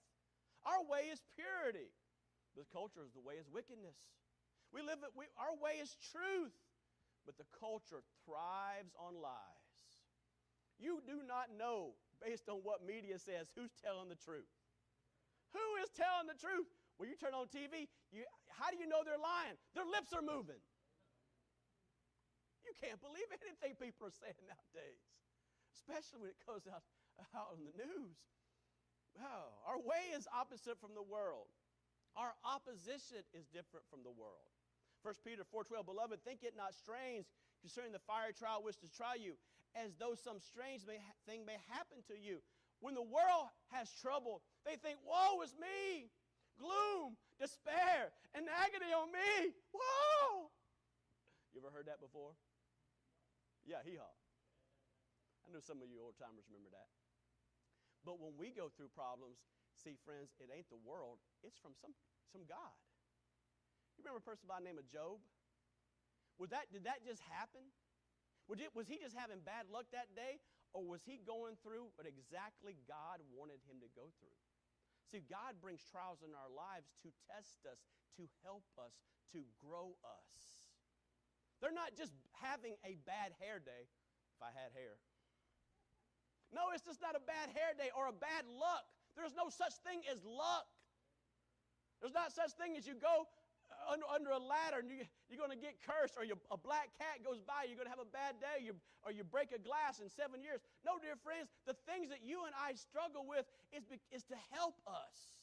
Our 0.63 0.82
way 0.86 1.12
is 1.12 1.20
purity. 1.36 1.92
The 2.56 2.68
culture 2.70 3.01
is 3.03 3.12
the 3.13 3.24
way 3.24 3.42
is 3.42 3.50
wickedness. 3.50 3.98
We 4.72 4.82
live 4.82 5.01
we, 5.13 5.30
our 5.38 5.53
way 5.58 5.82
is 5.82 5.98
truth, 6.00 6.53
but 7.25 7.38
the 7.38 7.50
culture 7.53 8.01
thrives 8.25 8.94
on 8.98 9.18
lies. 9.20 9.77
You 10.82 11.01
do 11.06 11.22
not 11.25 11.53
know, 11.53 11.98
based 12.22 12.50
on 12.50 12.65
what 12.65 12.86
media 12.86 13.18
says, 13.18 13.50
who's 13.53 13.74
telling 13.77 14.10
the 14.10 14.18
truth. 14.18 14.50
Who 15.53 15.65
is 15.82 15.89
telling 15.94 16.25
the 16.25 16.38
truth? 16.38 16.70
when 16.98 17.10
you 17.10 17.18
turn 17.18 17.34
on 17.34 17.50
TV, 17.50 17.89
you, 18.13 18.25
how 18.53 18.70
do 18.70 18.77
you 18.77 18.86
know 18.86 19.01
they're 19.01 19.20
lying? 19.20 19.58
Their 19.74 19.88
lips 19.88 20.13
are 20.13 20.22
moving. 20.22 20.62
You 22.63 22.74
can't 22.80 23.01
believe 23.01 23.27
anything 23.34 23.75
people 23.75 24.08
are 24.08 24.18
saying 24.24 24.39
nowadays, 24.46 25.03
especially 25.75 26.24
when 26.24 26.32
it 26.32 26.39
goes 26.46 26.63
out, 26.70 26.86
out 27.38 27.53
on 27.56 27.63
the 27.63 27.75
news. 27.77 28.18
Wow. 29.15 29.53
Our 29.70 29.80
way 29.80 30.13
is 30.15 30.27
opposite 30.34 30.82
from 30.82 30.98
the 30.98 31.06
world. 31.06 31.48
Our 32.18 32.34
opposition 32.46 33.25
is 33.34 33.50
different 33.50 33.86
from 33.89 34.06
the 34.06 34.13
world. 34.13 34.50
1 35.01 35.13
Peter 35.25 35.44
4.12, 35.44 35.86
Beloved, 35.86 36.24
think 36.24 36.46
it 36.46 36.56
not 36.56 36.74
strange 36.74 37.27
concerning 37.60 37.92
the 37.92 38.03
fiery 38.08 38.32
trial 38.32 38.63
which 38.63 38.80
to 38.80 38.89
try 38.89 39.20
you, 39.20 39.36
as 39.75 39.96
though 40.00 40.15
some 40.15 40.39
strange 40.39 40.88
may 40.88 41.01
ha- 41.01 41.20
thing 41.27 41.44
may 41.44 41.60
happen 41.68 42.00
to 42.08 42.15
you. 42.15 42.39
When 42.80 42.96
the 42.96 43.03
world 43.03 43.51
has 43.72 43.92
trouble, 44.00 44.44
they 44.63 44.80
think, 44.80 45.00
Woe 45.03 45.44
is 45.44 45.56
me! 45.60 46.12
Gloom, 46.56 47.18
despair, 47.42 48.13
and 48.36 48.46
agony 48.48 48.94
on 48.94 49.10
me! 49.12 49.51
Whoa! 49.74 50.51
You 51.51 51.60
ever 51.60 51.74
heard 51.74 51.89
that 51.89 52.00
before? 52.00 52.38
Yeah, 53.65 53.82
hee 53.84 53.98
haw. 53.98 54.13
I 55.44 55.51
know 55.51 55.60
some 55.60 55.84
of 55.84 55.92
you 55.92 56.00
old 56.00 56.15
timers 56.15 56.48
remember 56.48 56.72
that. 56.72 56.88
But 58.03 58.19
when 58.19 58.36
we 58.36 58.51
go 58.51 58.67
through 58.67 58.91
problems, 58.91 59.39
see, 59.79 59.95
friends, 60.03 60.36
it 60.43 60.51
ain't 60.51 60.67
the 60.67 60.79
world, 60.83 61.24
it's 61.41 61.57
from 61.57 61.72
some, 61.79 61.95
some 62.31 62.43
God. 62.43 62.75
You 63.95 64.03
remember 64.03 64.19
a 64.19 64.27
person 64.27 64.45
by 64.48 64.60
the 64.60 64.67
name 64.67 64.79
of 64.79 64.88
Job? 64.91 65.24
Was 66.38 66.51
that, 66.51 66.67
did 66.72 66.83
that 66.83 67.05
just 67.07 67.24
happen? 67.31 67.63
Was, 68.51 68.60
it, 68.60 68.75
was 68.75 68.89
he 68.91 69.00
just 69.00 69.15
having 69.15 69.39
bad 69.45 69.72
luck 69.72 69.88
that 69.95 70.12
day? 70.17 70.43
Or 70.74 70.81
was 70.81 71.05
he 71.05 71.22
going 71.22 71.55
through 71.62 71.93
what 71.95 72.10
exactly 72.10 72.75
God 72.89 73.22
wanted 73.29 73.62
him 73.69 73.77
to 73.86 73.89
go 73.93 74.10
through? 74.17 74.36
See, 75.05 75.22
God 75.22 75.62
brings 75.62 75.86
trials 75.86 76.25
in 76.25 76.33
our 76.33 76.50
lives 76.50 76.89
to 77.05 77.13
test 77.29 77.62
us, 77.69 77.77
to 78.17 78.25
help 78.41 78.65
us, 78.81 78.98
to 79.38 79.45
grow 79.62 79.93
us. 80.01 80.33
They're 81.62 81.75
not 81.75 81.93
just 81.93 82.17
having 82.41 82.74
a 82.81 82.98
bad 83.05 83.38
hair 83.38 83.62
day, 83.62 83.86
if 84.33 84.39
I 84.41 84.50
had 84.50 84.74
hair. 84.74 84.98
No, 86.53 86.69
it's 86.72 86.86
just 86.86 87.01
not 87.01 87.17
a 87.17 87.24
bad 87.25 87.50
hair 87.57 87.74
day 87.74 87.89
or 87.98 88.07
a 88.07 88.15
bad 88.15 88.45
luck. 88.45 88.86
There's 89.17 89.33
no 89.33 89.50
such 89.50 89.74
thing 89.81 90.05
as 90.10 90.22
luck. 90.24 90.69
There's 92.00 92.13
not 92.13 92.31
such 92.31 92.53
thing 92.55 92.77
as 92.77 92.86
you 92.86 92.93
go 92.93 93.25
under, 93.89 94.05
under 94.07 94.31
a 94.31 94.41
ladder 94.41 94.79
and 94.81 94.89
you, 94.89 95.03
you're 95.29 95.41
going 95.41 95.53
to 95.53 95.60
get 95.60 95.81
cursed, 95.81 96.15
or 96.15 96.24
you, 96.24 96.38
a 96.51 96.60
black 96.60 96.93
cat 96.95 97.24
goes 97.25 97.41
by, 97.41 97.65
you're 97.65 97.79
going 97.79 97.89
to 97.89 97.95
have 97.95 98.03
a 98.03 98.13
bad 98.13 98.38
day, 98.39 98.63
you, 98.63 98.77
or 99.03 99.12
you 99.12 99.25
break 99.25 99.51
a 99.51 99.62
glass 99.62 100.00
in 100.00 100.07
seven 100.07 100.43
years. 100.43 100.62
No, 100.86 101.01
dear 101.01 101.17
friends, 101.19 101.50
the 101.65 101.75
things 101.89 102.10
that 102.13 102.22
you 102.24 102.45
and 102.45 102.53
I 102.55 102.77
struggle 102.77 103.25
with 103.25 103.48
is, 103.74 103.83
is 104.13 104.24
to 104.29 104.38
help 104.53 104.77
us. 104.86 105.33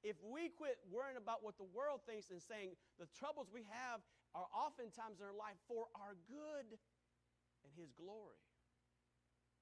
If 0.00 0.16
we 0.24 0.48
quit 0.48 0.80
worrying 0.88 1.20
about 1.20 1.44
what 1.44 1.60
the 1.60 1.68
world 1.76 2.00
thinks 2.08 2.32
and 2.32 2.40
saying 2.40 2.72
the 2.96 3.04
troubles 3.12 3.52
we 3.52 3.68
have 3.68 4.00
are 4.32 4.48
oftentimes 4.56 5.20
in 5.20 5.28
our 5.28 5.36
life 5.36 5.60
for 5.68 5.92
our 5.92 6.16
good 6.24 6.66
and 6.72 7.70
His 7.76 7.92
glory. 7.92 8.40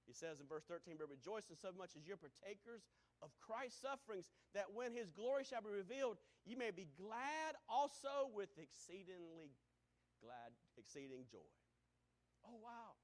He 0.08 0.16
says 0.16 0.40
in 0.40 0.48
verse 0.48 0.64
13, 0.64 0.96
But 0.96 1.12
rejoice 1.12 1.52
in 1.52 1.56
so 1.60 1.68
much 1.76 1.92
as 1.92 2.08
you're 2.08 2.16
partakers 2.16 2.88
of 3.20 3.28
Christ's 3.44 3.84
sufferings, 3.84 4.32
that 4.56 4.72
when 4.72 4.96
his 4.96 5.12
glory 5.12 5.44
shall 5.44 5.60
be 5.60 5.68
revealed, 5.68 6.16
you 6.48 6.56
may 6.56 6.72
be 6.72 6.88
glad 6.96 7.60
also 7.68 8.32
with 8.32 8.48
exceedingly 8.56 9.52
glad, 10.24 10.56
exceeding 10.80 11.28
joy. 11.28 11.52
Oh, 12.48 12.56
wow. 12.64 12.96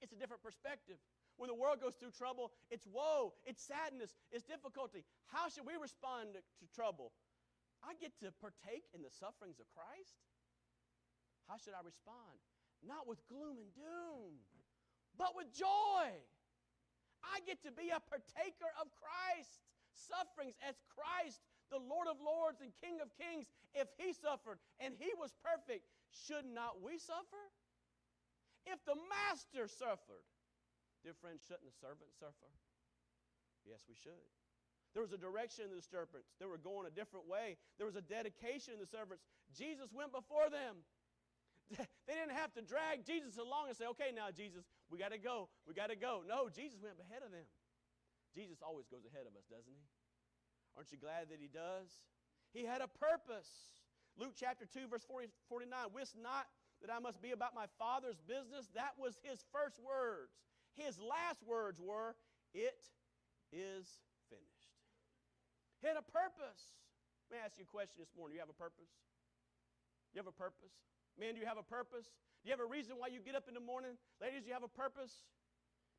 It's 0.00 0.16
a 0.16 0.18
different 0.18 0.40
perspective. 0.40 0.96
When 1.36 1.52
the 1.52 1.54
world 1.54 1.84
goes 1.84 1.94
through 2.00 2.16
trouble, 2.16 2.50
it's 2.72 2.88
woe, 2.88 3.36
it's 3.44 3.62
sadness, 3.62 4.16
it's 4.32 4.42
difficulty. 4.42 5.04
How 5.28 5.52
should 5.52 5.68
we 5.68 5.76
respond 5.76 6.34
to, 6.34 6.40
to 6.40 6.66
trouble? 6.72 7.12
I 7.84 7.94
get 8.00 8.16
to 8.24 8.34
partake 8.40 8.88
in 8.90 9.04
the 9.04 9.12
sufferings 9.12 9.60
of 9.60 9.68
Christ. 9.70 10.18
How 11.46 11.60
should 11.60 11.78
I 11.78 11.84
respond? 11.84 12.40
Not 12.82 13.06
with 13.06 13.22
gloom 13.28 13.60
and 13.60 13.70
doom, 13.76 14.42
but 15.14 15.36
with 15.36 15.52
joy. 15.54 16.10
I 17.22 17.42
get 17.46 17.62
to 17.66 17.72
be 17.72 17.90
a 17.90 18.00
partaker 18.00 18.70
of 18.78 18.90
Christ 18.94 19.62
sufferings 19.94 20.54
as 20.62 20.78
Christ, 20.90 21.42
the 21.70 21.82
Lord 21.82 22.06
of 22.06 22.22
Lords 22.22 22.62
and 22.62 22.70
King 22.78 23.02
of 23.02 23.10
Kings. 23.18 23.50
If 23.74 23.90
he 23.98 24.14
suffered 24.14 24.62
and 24.78 24.94
he 24.96 25.10
was 25.18 25.34
perfect, 25.42 25.84
should 26.10 26.46
not 26.46 26.80
we 26.80 26.96
suffer? 26.96 27.42
If 28.64 28.80
the 28.84 28.96
master 28.96 29.68
suffered, 29.68 30.24
dear 31.02 31.16
friends, 31.16 31.44
shouldn't 31.44 31.68
the 31.68 31.78
servant 31.80 32.12
suffer? 32.16 32.50
Yes, 33.64 33.84
we 33.88 33.96
should. 33.96 34.28
There 34.96 35.04
was 35.04 35.12
a 35.12 35.20
direction 35.20 35.68
in 35.68 35.76
the 35.76 35.84
servants. 35.84 36.32
They 36.40 36.48
were 36.48 36.58
going 36.58 36.88
a 36.88 36.94
different 36.94 37.28
way. 37.28 37.60
There 37.76 37.86
was 37.86 37.96
a 37.96 38.04
dedication 38.04 38.74
in 38.74 38.80
the 38.80 38.88
servants. 38.88 39.24
Jesus 39.52 39.92
went 39.92 40.12
before 40.12 40.48
them. 40.48 40.80
They 42.08 42.16
didn't 42.16 42.40
have 42.40 42.52
to 42.54 42.62
drag 42.64 43.04
Jesus 43.04 43.36
along 43.36 43.68
and 43.68 43.76
say, 43.76 43.84
okay, 43.92 44.08
now, 44.16 44.32
Jesus, 44.32 44.64
we 44.88 44.96
got 44.96 45.12
to 45.12 45.20
go. 45.20 45.48
We 45.68 45.76
got 45.76 45.92
to 45.92 45.96
go. 45.96 46.24
No, 46.24 46.48
Jesus 46.48 46.80
went 46.80 46.96
ahead 46.96 47.20
of 47.20 47.30
them. 47.30 47.44
Jesus 48.32 48.60
always 48.64 48.88
goes 48.88 49.04
ahead 49.04 49.28
of 49.28 49.36
us, 49.36 49.44
doesn't 49.48 49.72
he? 49.72 49.84
Aren't 50.76 50.92
you 50.92 51.00
glad 51.00 51.28
that 51.28 51.40
he 51.40 51.48
does? 51.48 51.88
He 52.52 52.64
had 52.64 52.80
a 52.80 52.88
purpose. 52.88 53.48
Luke 54.16 54.34
chapter 54.36 54.64
2, 54.64 54.88
verse 54.88 55.04
40, 55.04 55.28
49 55.48 55.70
Wist 55.92 56.16
not 56.16 56.48
that 56.80 56.90
I 56.92 56.98
must 56.98 57.20
be 57.20 57.32
about 57.32 57.54
my 57.54 57.66
Father's 57.78 58.20
business. 58.24 58.70
That 58.74 58.94
was 58.96 59.18
his 59.22 59.44
first 59.50 59.82
words. 59.82 60.38
His 60.78 60.96
last 60.98 61.42
words 61.42 61.82
were, 61.82 62.14
It 62.54 62.78
is 63.50 63.86
finished. 64.30 64.72
He 65.82 65.86
had 65.86 65.98
a 65.98 66.06
purpose. 66.06 66.78
Let 67.28 67.38
me 67.38 67.42
ask 67.44 67.58
you 67.58 67.66
a 67.66 67.70
question 67.70 67.98
this 67.98 68.14
morning. 68.16 68.34
Do 68.34 68.36
you 68.40 68.44
have 68.46 68.52
a 68.52 68.56
purpose? 68.56 68.90
You 70.14 70.18
have 70.22 70.30
a 70.30 70.34
purpose? 70.34 70.72
Man, 71.18 71.34
do 71.34 71.40
you 71.42 71.46
have 71.46 71.60
a 71.60 71.66
purpose? 71.66 72.06
You 72.48 72.56
have 72.56 72.64
a 72.64 72.72
reason 72.72 72.96
why 72.96 73.12
you 73.12 73.20
get 73.20 73.36
up 73.36 73.44
in 73.44 73.52
the 73.52 73.60
morning? 73.60 74.00
Ladies, 74.24 74.48
you 74.48 74.56
have 74.56 74.64
a 74.64 74.72
purpose? 74.72 75.12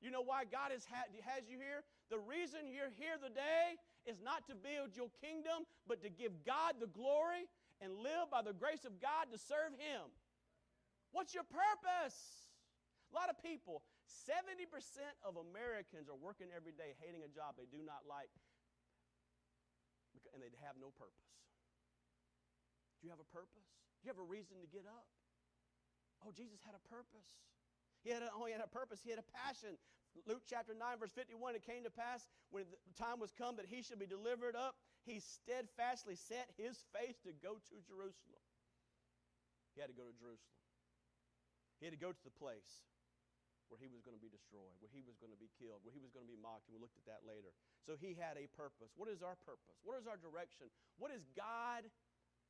You 0.02 0.10
know 0.10 0.26
why 0.26 0.50
God 0.50 0.74
has, 0.74 0.82
ha- 0.82 1.06
has 1.22 1.46
you 1.46 1.62
here? 1.62 1.86
The 2.10 2.18
reason 2.18 2.74
you're 2.74 2.90
here 2.90 3.22
today 3.22 3.78
is 4.10 4.18
not 4.18 4.50
to 4.50 4.58
build 4.58 4.98
your 4.98 5.14
kingdom, 5.22 5.70
but 5.86 6.02
to 6.02 6.10
give 6.10 6.34
God 6.42 6.82
the 6.82 6.90
glory 6.90 7.46
and 7.86 7.94
live 8.02 8.34
by 8.34 8.42
the 8.42 8.58
grace 8.58 8.82
of 8.82 8.98
God 8.98 9.30
to 9.30 9.38
serve 9.38 9.78
Him. 9.78 10.10
What's 11.14 11.38
your 11.38 11.46
purpose? 11.46 12.18
A 12.18 13.14
lot 13.14 13.30
of 13.30 13.38
people, 13.46 13.86
70% 14.10 14.66
of 15.22 15.38
Americans 15.38 16.10
are 16.10 16.18
working 16.18 16.50
every 16.50 16.74
day 16.74 16.98
hating 16.98 17.22
a 17.22 17.30
job 17.30 17.62
they 17.62 17.70
do 17.70 17.78
not 17.86 18.10
like 18.10 18.34
and 20.34 20.42
they 20.42 20.50
have 20.66 20.82
no 20.82 20.90
purpose. 20.98 21.30
Do 22.98 23.06
you 23.06 23.14
have 23.14 23.22
a 23.22 23.30
purpose? 23.30 23.70
Do 24.02 24.10
you 24.10 24.10
have 24.10 24.18
a 24.18 24.26
reason 24.26 24.58
to 24.66 24.70
get 24.74 24.90
up? 24.90 25.06
Oh, 26.26 26.32
Jesus 26.36 26.60
had 26.66 26.76
a 26.76 26.84
purpose. 26.88 27.40
He 28.04 28.12
had 28.12 28.24
a, 28.24 28.30
oh, 28.32 28.46
he 28.48 28.54
had 28.56 28.64
a 28.64 28.72
purpose. 28.72 29.00
He 29.04 29.12
had 29.12 29.20
a 29.20 29.30
passion. 29.46 29.76
Luke 30.26 30.44
chapter 30.50 30.74
9, 30.74 31.00
verse 31.00 31.14
51, 31.14 31.56
it 31.56 31.64
came 31.64 31.86
to 31.86 31.94
pass 31.94 32.28
when 32.50 32.66
the 32.66 32.96
time 32.98 33.22
was 33.22 33.32
come 33.32 33.56
that 33.62 33.70
he 33.70 33.86
should 33.86 34.02
be 34.02 34.10
delivered 34.10 34.58
up, 34.58 34.76
he 35.06 35.22
steadfastly 35.22 36.18
set 36.18 36.50
his 36.58 36.82
face 36.92 37.16
to 37.24 37.32
go 37.40 37.62
to 37.70 37.76
Jerusalem. 37.86 38.44
He 39.78 39.80
had 39.80 39.94
to 39.94 39.96
go 39.96 40.10
to 40.10 40.16
Jerusalem. 40.18 40.60
He 41.80 41.88
had 41.88 41.96
to 41.96 42.02
go 42.02 42.12
to 42.12 42.24
the 42.26 42.36
place 42.36 42.84
where 43.72 43.80
he 43.80 43.88
was 43.88 44.02
going 44.02 44.18
to 44.18 44.20
be 44.20 44.34
destroyed, 44.34 44.74
where 44.82 44.90
he 44.90 45.06
was 45.06 45.16
going 45.22 45.30
to 45.30 45.38
be 45.38 45.48
killed, 45.62 45.86
where 45.86 45.94
he 45.94 46.02
was 46.02 46.10
going 46.10 46.26
to 46.26 46.32
be 46.32 46.42
mocked, 46.42 46.68
and 46.68 46.74
we 46.74 46.82
looked 46.82 46.98
at 46.98 47.06
that 47.06 47.22
later. 47.24 47.54
So 47.86 47.94
he 47.96 48.18
had 48.18 48.36
a 48.36 48.50
purpose. 48.58 48.92
What 48.98 49.08
is 49.08 49.22
our 49.22 49.38
purpose? 49.46 49.78
What 49.86 49.96
is 50.02 50.10
our 50.10 50.18
direction? 50.18 50.74
What 50.98 51.14
is 51.14 51.22
God 51.38 51.86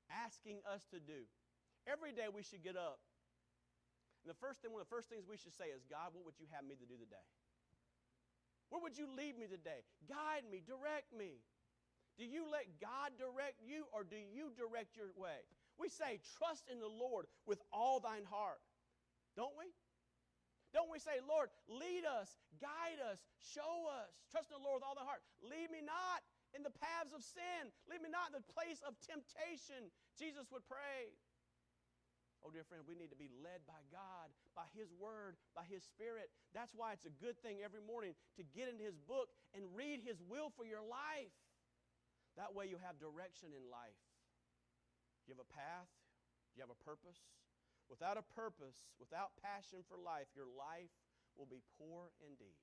asking 0.10 0.64
us 0.64 0.88
to 0.96 1.04
do? 1.04 1.28
Every 1.86 2.16
day 2.16 2.32
we 2.32 2.42
should 2.42 2.64
get 2.64 2.80
up. 2.80 3.04
And 4.24 4.30
the 4.30 4.40
first 4.40 4.60
thing, 4.60 4.72
one 4.72 4.84
of 4.84 4.88
the 4.88 4.96
first 4.96 5.08
things 5.08 5.24
we 5.24 5.40
should 5.40 5.56
say 5.56 5.72
is, 5.72 5.88
God, 5.88 6.12
what 6.12 6.28
would 6.28 6.40
you 6.40 6.48
have 6.52 6.68
me 6.68 6.76
to 6.76 6.88
do 6.88 7.00
today? 7.00 7.24
Where 8.70 8.82
would 8.84 8.98
you 8.98 9.10
lead 9.10 9.40
me 9.40 9.50
today? 9.50 9.82
Guide 10.06 10.46
me, 10.46 10.62
direct 10.62 11.10
me. 11.16 11.42
Do 12.20 12.28
you 12.28 12.46
let 12.52 12.68
God 12.84 13.16
direct 13.18 13.64
you 13.64 13.88
or 13.96 14.04
do 14.04 14.20
you 14.20 14.52
direct 14.54 14.94
your 15.00 15.10
way? 15.16 15.42
We 15.80 15.88
say, 15.88 16.20
trust 16.38 16.68
in 16.68 16.84
the 16.84 16.92
Lord 16.92 17.26
with 17.48 17.64
all 17.72 18.04
thine 18.04 18.28
heart. 18.28 18.60
Don't 19.40 19.56
we? 19.56 19.72
Don't 20.76 20.92
we 20.92 21.02
say, 21.02 21.18
Lord, 21.26 21.50
lead 21.66 22.06
us, 22.06 22.38
guide 22.62 23.02
us, 23.10 23.18
show 23.42 23.90
us. 23.90 24.12
Trust 24.30 24.54
in 24.54 24.62
the 24.62 24.66
Lord 24.68 24.84
with 24.84 24.86
all 24.86 25.00
thy 25.00 25.08
heart. 25.08 25.24
Lead 25.42 25.74
me 25.74 25.82
not 25.82 26.22
in 26.54 26.62
the 26.62 26.76
paths 26.76 27.16
of 27.16 27.26
sin. 27.26 27.74
Lead 27.90 28.06
me 28.06 28.12
not 28.12 28.30
in 28.30 28.38
the 28.38 28.48
place 28.54 28.84
of 28.86 28.94
temptation. 29.02 29.90
Jesus 30.14 30.46
would 30.54 30.68
pray. 30.70 31.10
Oh, 32.40 32.50
dear 32.50 32.64
friend, 32.64 32.88
we 32.88 32.96
need 32.96 33.12
to 33.12 33.20
be 33.20 33.28
led 33.44 33.68
by 33.68 33.84
God, 33.92 34.32
by 34.56 34.64
His 34.72 34.96
Word, 34.96 35.36
by 35.52 35.68
His 35.68 35.84
Spirit. 35.84 36.32
That's 36.56 36.72
why 36.72 36.96
it's 36.96 37.04
a 37.04 37.14
good 37.20 37.36
thing 37.44 37.60
every 37.60 37.84
morning 37.84 38.16
to 38.40 38.44
get 38.56 38.72
into 38.72 38.88
His 38.88 38.96
book 38.96 39.36
and 39.52 39.68
read 39.76 40.00
His 40.00 40.24
will 40.24 40.48
for 40.56 40.64
your 40.64 40.80
life. 40.80 41.36
That 42.40 42.56
way 42.56 42.72
you 42.72 42.80
have 42.80 42.96
direction 42.96 43.52
in 43.52 43.68
life. 43.68 44.00
You 45.28 45.36
have 45.36 45.44
a 45.44 45.52
path? 45.52 45.92
You 46.56 46.64
have 46.64 46.72
a 46.72 46.82
purpose? 46.88 47.20
Without 47.92 48.16
a 48.16 48.26
purpose, 48.38 48.88
without 49.02 49.36
passion 49.42 49.84
for 49.84 50.00
life, 50.00 50.32
your 50.32 50.48
life 50.48 50.94
will 51.36 51.50
be 51.50 51.60
poor 51.76 52.14
indeed. 52.24 52.56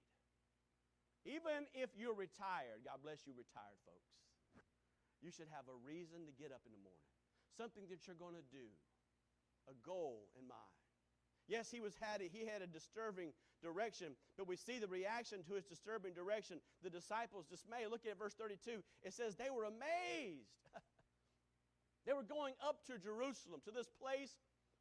Even 1.27 1.67
if 1.75 1.91
you're 1.99 2.15
retired, 2.15 2.87
God 2.87 3.03
bless 3.03 3.27
you, 3.27 3.35
retired 3.35 3.77
folks. 3.83 4.15
you 5.25 5.35
should 5.35 5.51
have 5.51 5.67
a 5.67 5.77
reason 5.83 6.23
to 6.25 6.33
get 6.39 6.55
up 6.55 6.63
in 6.63 6.71
the 6.71 6.79
morning, 6.81 7.11
something 7.59 7.91
that 7.91 8.07
you're 8.07 8.19
going 8.19 8.39
to 8.39 8.47
do, 8.47 8.71
a 9.69 9.75
goal 9.87 10.29
in 10.39 10.47
mind. 10.47 10.77
Yes, 11.49 11.71
he 11.71 11.81
was 11.81 11.95
had 12.01 12.21
a, 12.21 12.25
he 12.25 12.45
had 12.45 12.63
a 12.63 12.67
disturbing 12.67 13.31
direction, 13.63 14.19
but 14.37 14.49
we 14.49 14.57
see 14.57 14.79
the 14.79 14.89
reaction 14.89 15.43
to 15.47 15.55
his 15.55 15.65
disturbing 15.65 16.13
direction. 16.13 16.59
The 16.83 16.91
disciples 16.91 17.47
dismay. 17.47 17.87
Look 17.89 18.05
at 18.07 18.19
verse 18.19 18.35
32. 18.35 18.83
It 19.03 19.13
says 19.13 19.37
they 19.37 19.51
were 19.51 19.65
amazed. 19.65 20.59
they 22.07 22.13
were 22.13 22.27
going 22.27 22.55
up 22.67 22.85
to 22.87 22.99
Jerusalem, 22.99 23.61
to 23.65 23.71
this 23.71 23.87
place 24.03 24.35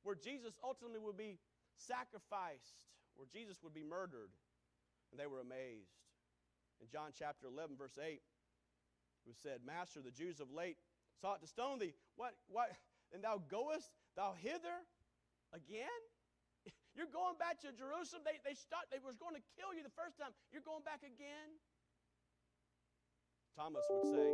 where 0.04 0.16
Jesus 0.16 0.54
ultimately 0.64 1.00
would 1.00 1.18
be 1.18 1.38
sacrificed, 1.78 2.82
where 3.16 3.28
Jesus 3.32 3.58
would 3.64 3.74
be 3.74 3.84
murdered. 3.84 4.34
And 5.12 5.20
they 5.20 5.28
were 5.28 5.40
amazed. 5.40 5.94
In 6.82 6.88
John 6.90 7.14
chapter 7.18 7.48
11, 7.48 7.78
verse 7.78 7.98
8, 8.02 8.22
who 9.26 9.34
said, 9.34 9.62
Master, 9.66 10.02
the 10.02 10.12
Jews 10.12 10.40
of 10.40 10.52
late 10.52 10.78
sought 11.22 11.42
to 11.42 11.48
stone 11.48 11.80
thee. 11.80 11.94
What, 12.16 12.34
what, 12.50 12.72
and 13.14 13.24
thou 13.24 13.42
goest 13.50 13.90
thou 14.16 14.34
hither 14.36 14.84
again? 15.52 16.02
You're 16.96 17.12
going 17.12 17.38
back 17.38 17.60
to 17.68 17.76
Jerusalem. 17.76 18.24
They, 18.24 18.40
they, 18.42 18.56
start, 18.56 18.88
they 18.90 19.04
was 19.04 19.20
going 19.20 19.36
to 19.36 19.44
kill 19.60 19.76
you 19.76 19.84
the 19.84 19.94
first 19.94 20.18
time. 20.18 20.32
You're 20.50 20.66
going 20.66 20.84
back 20.84 21.04
again? 21.04 21.60
Thomas 23.56 23.88
would 23.88 24.08
say 24.12 24.28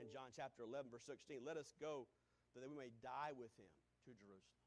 in 0.00 0.08
John 0.08 0.32
chapter 0.32 0.64
11, 0.64 0.88
verse 0.88 1.04
16, 1.04 1.44
Let 1.44 1.60
us 1.60 1.76
go 1.76 2.08
that 2.56 2.64
we 2.64 2.72
may 2.72 2.92
die 3.04 3.36
with 3.36 3.52
him 3.60 3.68
to 4.08 4.16
Jerusalem. 4.16 4.64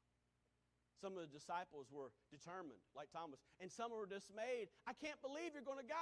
Some 0.98 1.14
of 1.14 1.22
the 1.22 1.30
disciples 1.30 1.86
were 1.94 2.10
determined, 2.26 2.82
like 2.90 3.14
Thomas, 3.14 3.38
and 3.62 3.70
some 3.70 3.94
were 3.94 4.06
dismayed. 4.06 4.66
I 4.82 4.98
can't 4.98 5.18
believe 5.22 5.54
you're 5.54 5.66
going 5.66 5.78
to 5.78 5.86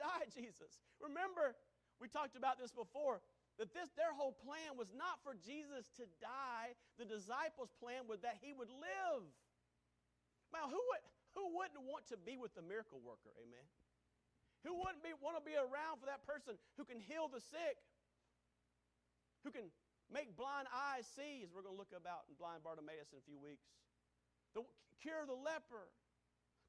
die, 0.00 0.24
Jesus. 0.32 0.80
Remember, 1.00 1.52
we 2.00 2.08
talked 2.08 2.32
about 2.32 2.56
this 2.56 2.72
before 2.72 3.20
that 3.58 3.74
this 3.74 3.90
their 3.98 4.14
whole 4.14 4.34
plan 4.38 4.78
was 4.78 4.94
not 4.94 5.18
for 5.26 5.34
Jesus 5.34 5.90
to 5.98 6.06
die. 6.22 6.78
The 6.96 7.06
disciples' 7.06 7.74
plan 7.82 8.06
was 8.06 8.22
that 8.22 8.38
he 8.38 8.54
would 8.54 8.70
live. 8.70 9.26
Now, 10.54 10.70
who, 10.70 10.78
would, 10.78 11.02
who 11.34 11.44
wouldn't 11.58 11.82
want 11.84 12.06
to 12.14 12.16
be 12.16 12.38
with 12.38 12.54
the 12.54 12.62
miracle 12.62 13.02
worker? 13.02 13.34
Amen. 13.42 13.66
Who 14.62 14.78
wouldn't 14.78 15.02
be, 15.02 15.14
want 15.18 15.38
to 15.38 15.44
be 15.44 15.58
around 15.58 15.98
for 15.98 16.06
that 16.06 16.22
person 16.22 16.58
who 16.78 16.86
can 16.86 16.98
heal 16.98 17.26
the 17.26 17.42
sick, 17.42 17.78
who 19.42 19.50
can 19.50 19.70
make 20.10 20.34
blind 20.38 20.66
eyes 20.70 21.06
see, 21.18 21.42
as 21.42 21.50
we're 21.50 21.62
going 21.66 21.74
to 21.74 21.80
look 21.80 21.94
about 21.94 22.26
in 22.30 22.34
blind 22.38 22.62
Bartimaeus 22.62 23.10
in 23.14 23.18
a 23.22 23.26
few 23.26 23.38
weeks, 23.38 23.66
the, 24.54 24.62
cure 24.98 25.26
the 25.26 25.36
leper, 25.36 25.90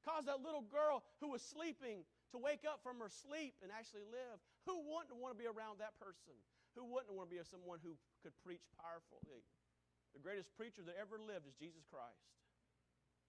cause 0.06 0.26
that 0.30 0.42
little 0.42 0.64
girl 0.66 1.02
who 1.18 1.34
was 1.34 1.42
sleeping 1.42 2.06
to 2.30 2.38
wake 2.38 2.62
up 2.62 2.78
from 2.82 3.02
her 3.02 3.10
sleep 3.10 3.58
and 3.62 3.74
actually 3.74 4.06
live. 4.06 4.38
Who 4.70 4.86
wouldn't 4.86 5.18
want 5.18 5.34
to 5.34 5.38
be 5.40 5.50
around 5.50 5.82
that 5.82 5.98
person? 5.98 6.36
Who 6.80 6.88
wouldn't 6.88 7.12
want 7.12 7.28
to 7.28 7.36
be 7.36 7.44
someone 7.44 7.76
who 7.84 7.92
could 8.24 8.32
preach 8.40 8.64
powerfully? 8.80 9.44
The 10.16 10.22
greatest 10.24 10.48
preacher 10.56 10.80
that 10.88 10.96
ever 10.96 11.20
lived 11.20 11.44
is 11.44 11.52
Jesus 11.60 11.84
Christ. 11.84 12.24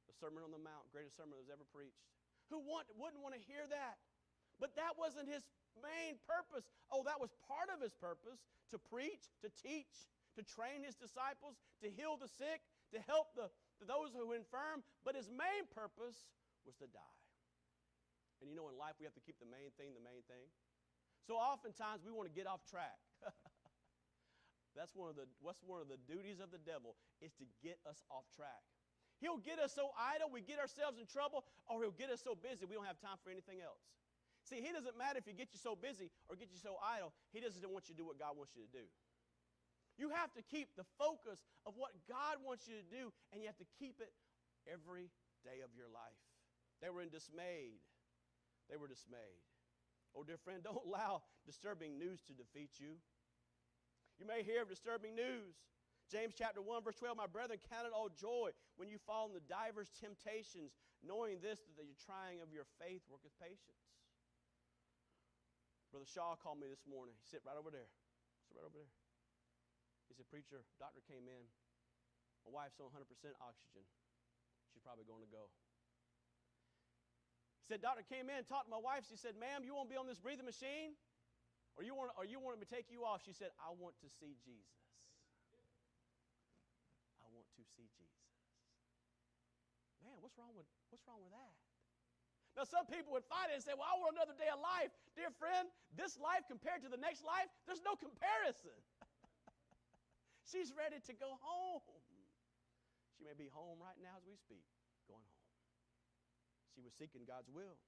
The 0.07 0.15
Sermon 0.15 0.39
on 0.39 0.55
the 0.55 0.63
Mount, 0.63 0.87
greatest 0.95 1.19
sermon 1.19 1.35
that 1.35 1.43
was 1.43 1.51
ever 1.51 1.67
preached. 1.67 1.99
Who 2.47 2.63
want, 2.63 2.87
wouldn't 2.95 3.19
want 3.19 3.35
to 3.35 3.43
hear 3.43 3.67
that? 3.67 3.99
But 4.55 4.79
that 4.79 4.95
wasn't 4.95 5.27
his 5.27 5.43
main 5.83 6.15
purpose. 6.23 6.63
Oh, 6.95 7.03
that 7.03 7.19
was 7.19 7.35
part 7.43 7.67
of 7.67 7.83
his 7.83 7.91
purpose 7.91 8.39
to 8.71 8.79
preach, 8.79 9.27
to 9.43 9.51
teach, 9.51 10.07
to 10.39 10.47
train 10.47 10.87
his 10.87 10.95
disciples, 10.95 11.59
to 11.83 11.91
heal 11.91 12.15
the 12.15 12.31
sick, 12.31 12.63
to 12.95 13.03
help 13.03 13.35
the, 13.35 13.51
those 13.83 14.15
who 14.15 14.31
infirm. 14.31 14.79
But 15.03 15.19
his 15.19 15.27
main 15.27 15.67
purpose 15.75 16.15
was 16.63 16.79
to 16.79 16.87
die. 16.87 17.19
And 18.39 18.47
you 18.47 18.55
know, 18.55 18.71
in 18.71 18.79
life, 18.79 18.95
we 18.95 19.03
have 19.03 19.15
to 19.19 19.23
keep 19.27 19.43
the 19.43 19.51
main 19.51 19.75
thing 19.75 19.91
the 19.91 20.03
main 20.07 20.23
thing. 20.31 20.47
So 21.27 21.35
oftentimes 21.35 22.07
we 22.07 22.15
want 22.15 22.31
to 22.31 22.35
get 22.35 22.47
off 22.47 22.63
track. 22.63 22.95
That's 24.75 24.95
one 24.95 25.09
of 25.11 25.15
the 25.15 25.27
what's 25.39 25.63
one 25.63 25.81
of 25.81 25.89
the 25.91 25.99
duties 26.07 26.39
of 26.39 26.51
the 26.51 26.61
devil 26.61 26.95
is 27.19 27.33
to 27.39 27.45
get 27.59 27.77
us 27.83 28.03
off 28.11 28.27
track. 28.35 28.63
He'll 29.19 29.41
get 29.41 29.61
us 29.61 29.77
so 29.77 29.93
idle, 29.93 30.33
we 30.33 30.41
get 30.41 30.57
ourselves 30.57 30.97
in 30.97 31.05
trouble, 31.05 31.45
or 31.69 31.85
he'll 31.85 31.93
get 31.93 32.09
us 32.09 32.25
so 32.25 32.33
busy 32.33 32.65
we 32.65 32.73
don't 32.73 32.89
have 32.89 32.97
time 32.97 33.21
for 33.21 33.29
anything 33.29 33.61
else. 33.61 33.85
See, 34.41 34.57
he 34.57 34.73
doesn't 34.73 34.97
matter 34.97 35.21
if 35.21 35.29
he 35.29 35.37
gets 35.37 35.53
you 35.53 35.61
so 35.61 35.77
busy 35.77 36.09
or 36.25 36.33
get 36.33 36.49
you 36.49 36.57
so 36.57 36.81
idle. 36.81 37.13
He 37.29 37.37
doesn't 37.37 37.61
want 37.69 37.85
you 37.85 37.93
to 37.93 37.99
do 38.01 38.07
what 38.09 38.17
God 38.17 38.33
wants 38.33 38.57
you 38.57 38.65
to 38.65 38.71
do. 38.73 38.89
You 40.01 40.09
have 40.09 40.33
to 40.33 40.41
keep 40.41 40.73
the 40.73 40.87
focus 40.97 41.45
of 41.69 41.77
what 41.77 41.93
God 42.09 42.41
wants 42.41 42.65
you 42.65 42.73
to 42.81 42.87
do, 42.89 43.13
and 43.29 43.45
you 43.45 43.45
have 43.45 43.61
to 43.61 43.69
keep 43.77 44.01
it 44.01 44.09
every 44.65 45.13
day 45.45 45.61
of 45.61 45.69
your 45.77 45.93
life. 45.93 46.17
They 46.81 46.89
were 46.89 47.05
in 47.05 47.13
dismayed. 47.13 47.77
They 48.65 48.81
were 48.81 48.89
dismayed. 48.89 49.45
Oh, 50.17 50.23
dear 50.23 50.41
friend, 50.41 50.63
don't 50.65 50.81
allow 50.81 51.21
disturbing 51.45 52.01
news 52.01 52.25
to 52.25 52.33
defeat 52.33 52.81
you. 52.81 52.97
You 54.21 54.29
may 54.29 54.45
hear 54.45 54.61
of 54.61 54.69
disturbing 54.69 55.17
news. 55.17 55.57
James 56.13 56.37
chapter 56.37 56.61
1, 56.61 56.85
verse 56.85 56.93
12, 57.01 57.17
my 57.17 57.25
brethren, 57.25 57.57
count 57.73 57.89
it 57.89 57.93
all 57.95 58.05
joy 58.13 58.53
when 58.77 58.85
you 58.85 59.01
fall 59.01 59.33
into 59.33 59.41
divers 59.49 59.89
temptations, 59.97 60.77
knowing 61.01 61.41
this, 61.41 61.65
that 61.65 61.73
the 61.73 61.89
trying 61.97 62.37
of 62.37 62.53
your 62.53 62.69
faith 62.77 63.01
worketh 63.09 63.33
patience. 63.41 63.81
Brother 65.89 66.05
Shaw 66.05 66.37
called 66.37 66.61
me 66.61 66.69
this 66.69 66.85
morning. 66.85 67.17
He 67.17 67.25
sit 67.25 67.41
right 67.41 67.57
over 67.57 67.73
there. 67.73 67.89
Sit 68.45 68.61
right 68.61 68.67
over 68.69 68.77
there. 68.77 68.93
He 70.05 70.13
said, 70.13 70.29
Preacher, 70.29 70.61
doctor 70.77 71.01
came 71.09 71.25
in. 71.25 71.43
My 72.45 72.53
wife's 72.53 72.77
on 72.77 72.93
100% 72.93 73.09
oxygen. 73.41 73.81
She's 74.69 74.85
probably 74.85 75.09
going 75.09 75.25
to 75.25 75.31
go. 75.33 75.49
He 77.57 77.65
said, 77.65 77.81
Doctor 77.81 78.05
came 78.05 78.29
in, 78.29 78.45
talked 78.45 78.69
to 78.69 78.73
my 78.73 78.77
wife. 78.77 79.09
She 79.09 79.17
said, 79.17 79.33
Ma'am, 79.33 79.65
you 79.65 79.73
won't 79.73 79.89
be 79.89 79.97
on 79.97 80.05
this 80.05 80.21
breathing 80.21 80.45
machine? 80.45 80.93
Or 81.79 81.83
you 81.83 81.95
want, 81.95 82.11
or 82.19 82.27
you 82.27 82.39
want 82.39 82.59
me 82.59 82.67
to 82.67 82.71
take 82.71 82.91
you 82.91 83.07
off? 83.07 83.23
She 83.23 83.31
said, 83.33 83.55
I 83.61 83.71
want 83.71 83.95
to 84.03 84.09
see 84.19 84.35
Jesus 84.43 84.81
I 87.21 87.29
want 87.31 87.47
to 87.47 87.53
see 87.55 87.63
Jesus. 87.79 88.11
Man, 90.03 90.19
what's 90.19 90.35
wrong 90.35 90.51
with, 90.51 90.67
what's 90.91 91.07
wrong 91.07 91.23
with 91.23 91.31
that? 91.31 91.55
Now, 92.59 92.67
some 92.67 92.83
people 92.83 93.15
would 93.15 93.23
fight 93.31 93.47
it 93.47 93.55
and 93.55 93.63
say, 93.63 93.71
Well, 93.71 93.87
I 93.87 93.95
want 93.95 94.19
another 94.19 94.35
day 94.35 94.51
of 94.51 94.59
life. 94.59 94.91
Dear 95.15 95.31
friend, 95.31 95.71
this 95.95 96.19
life 96.19 96.43
compared 96.51 96.83
to 96.83 96.91
the 96.91 96.99
next 96.99 97.23
life, 97.23 97.47
there's 97.63 97.79
no 97.79 97.95
comparison. 97.95 98.75
She's 100.51 100.75
ready 100.75 100.99
to 101.07 101.13
go 101.15 101.39
home. 101.39 101.79
She 103.15 103.23
may 103.23 103.37
be 103.39 103.47
home 103.47 103.79
right 103.79 103.95
now 104.03 104.19
as 104.19 104.27
we 104.27 104.35
speak, 104.35 104.67
going 105.07 105.23
home. 105.23 105.47
She 106.75 106.83
was 106.83 106.91
seeking 106.91 107.23
God's 107.23 107.47
will. 107.47 107.79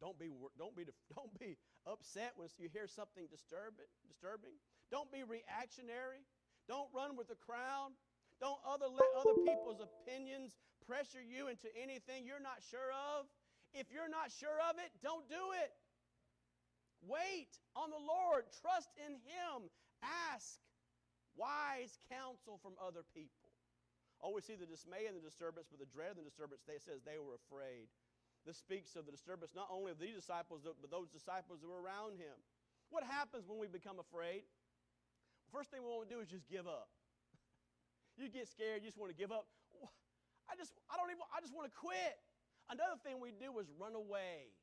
Don't 0.00 0.18
be, 0.18 0.28
don't 0.58 0.76
be, 0.76 0.84
don't 1.16 1.32
be 1.38 1.56
upset 1.86 2.32
when 2.36 2.48
you 2.58 2.68
hear 2.72 2.86
something 2.86 3.24
disturbing, 3.30 3.88
disturbing. 4.08 4.56
Don't 4.90 5.10
be 5.10 5.24
reactionary. 5.24 6.24
Don't 6.68 6.90
run 6.92 7.16
with 7.16 7.28
the 7.28 7.38
crowd. 7.38 7.94
Don't 8.40 8.60
other, 8.68 8.90
let 8.92 9.08
other 9.16 9.32
people's 9.48 9.80
opinions 9.80 10.60
pressure 10.84 11.24
you 11.24 11.48
into 11.48 11.72
anything 11.72 12.28
you're 12.28 12.42
not 12.42 12.60
sure 12.68 12.92
of. 12.92 13.24
If 13.72 13.88
you're 13.88 14.12
not 14.12 14.28
sure 14.28 14.60
of 14.68 14.76
it, 14.76 14.92
don't 15.00 15.24
do 15.28 15.56
it. 15.56 15.72
Wait 17.04 17.52
on 17.76 17.88
the 17.88 18.00
Lord, 18.00 18.44
trust 18.60 18.92
in 19.00 19.20
Him, 19.24 19.68
ask 20.32 20.60
wise 21.36 21.96
counsel 22.08 22.60
from 22.60 22.76
other 22.80 23.04
people. 23.12 23.52
Always 24.20 24.48
see 24.48 24.56
the 24.56 24.68
dismay 24.68 25.04
and 25.04 25.16
the 25.16 25.24
disturbance, 25.24 25.68
but 25.68 25.78
the 25.78 25.92
dread 25.92 26.16
and 26.16 26.24
the 26.24 26.28
disturbance, 26.28 26.64
they 26.64 26.80
says 26.80 27.04
they 27.04 27.20
were 27.20 27.36
afraid. 27.36 27.88
This 28.46 28.62
speaks 28.62 28.94
of 28.94 29.04
the 29.04 29.12
disturbance 29.12 29.50
not 29.58 29.66
only 29.74 29.90
of 29.90 29.98
these 29.98 30.14
disciples, 30.14 30.62
but 30.62 30.78
those 30.86 31.10
disciples 31.10 31.58
who 31.58 31.68
were 31.68 31.82
around 31.82 32.14
him. 32.14 32.38
What 32.94 33.02
happens 33.02 33.42
when 33.50 33.58
we 33.58 33.66
become 33.66 33.98
afraid? 33.98 34.46
First 35.50 35.74
thing 35.74 35.82
we 35.82 35.90
want 35.90 36.06
to 36.06 36.12
do 36.14 36.22
is 36.22 36.30
just 36.30 36.46
give 36.46 36.70
up. 36.70 36.88
You 38.16 38.32
get 38.32 38.48
scared, 38.48 38.80
you 38.80 38.88
just 38.88 38.96
want 38.96 39.12
to 39.12 39.18
give 39.18 39.28
up. 39.28 39.44
I 40.48 40.56
just, 40.56 40.72
I 40.88 40.96
don't 40.96 41.12
even, 41.12 41.20
I 41.36 41.44
just 41.44 41.52
want 41.52 41.68
to 41.68 41.74
quit. 41.74 42.16
Another 42.72 42.96
thing 43.04 43.20
we 43.20 43.34
do 43.34 43.52
is 43.60 43.68
run 43.76 43.92
away. 43.92 44.56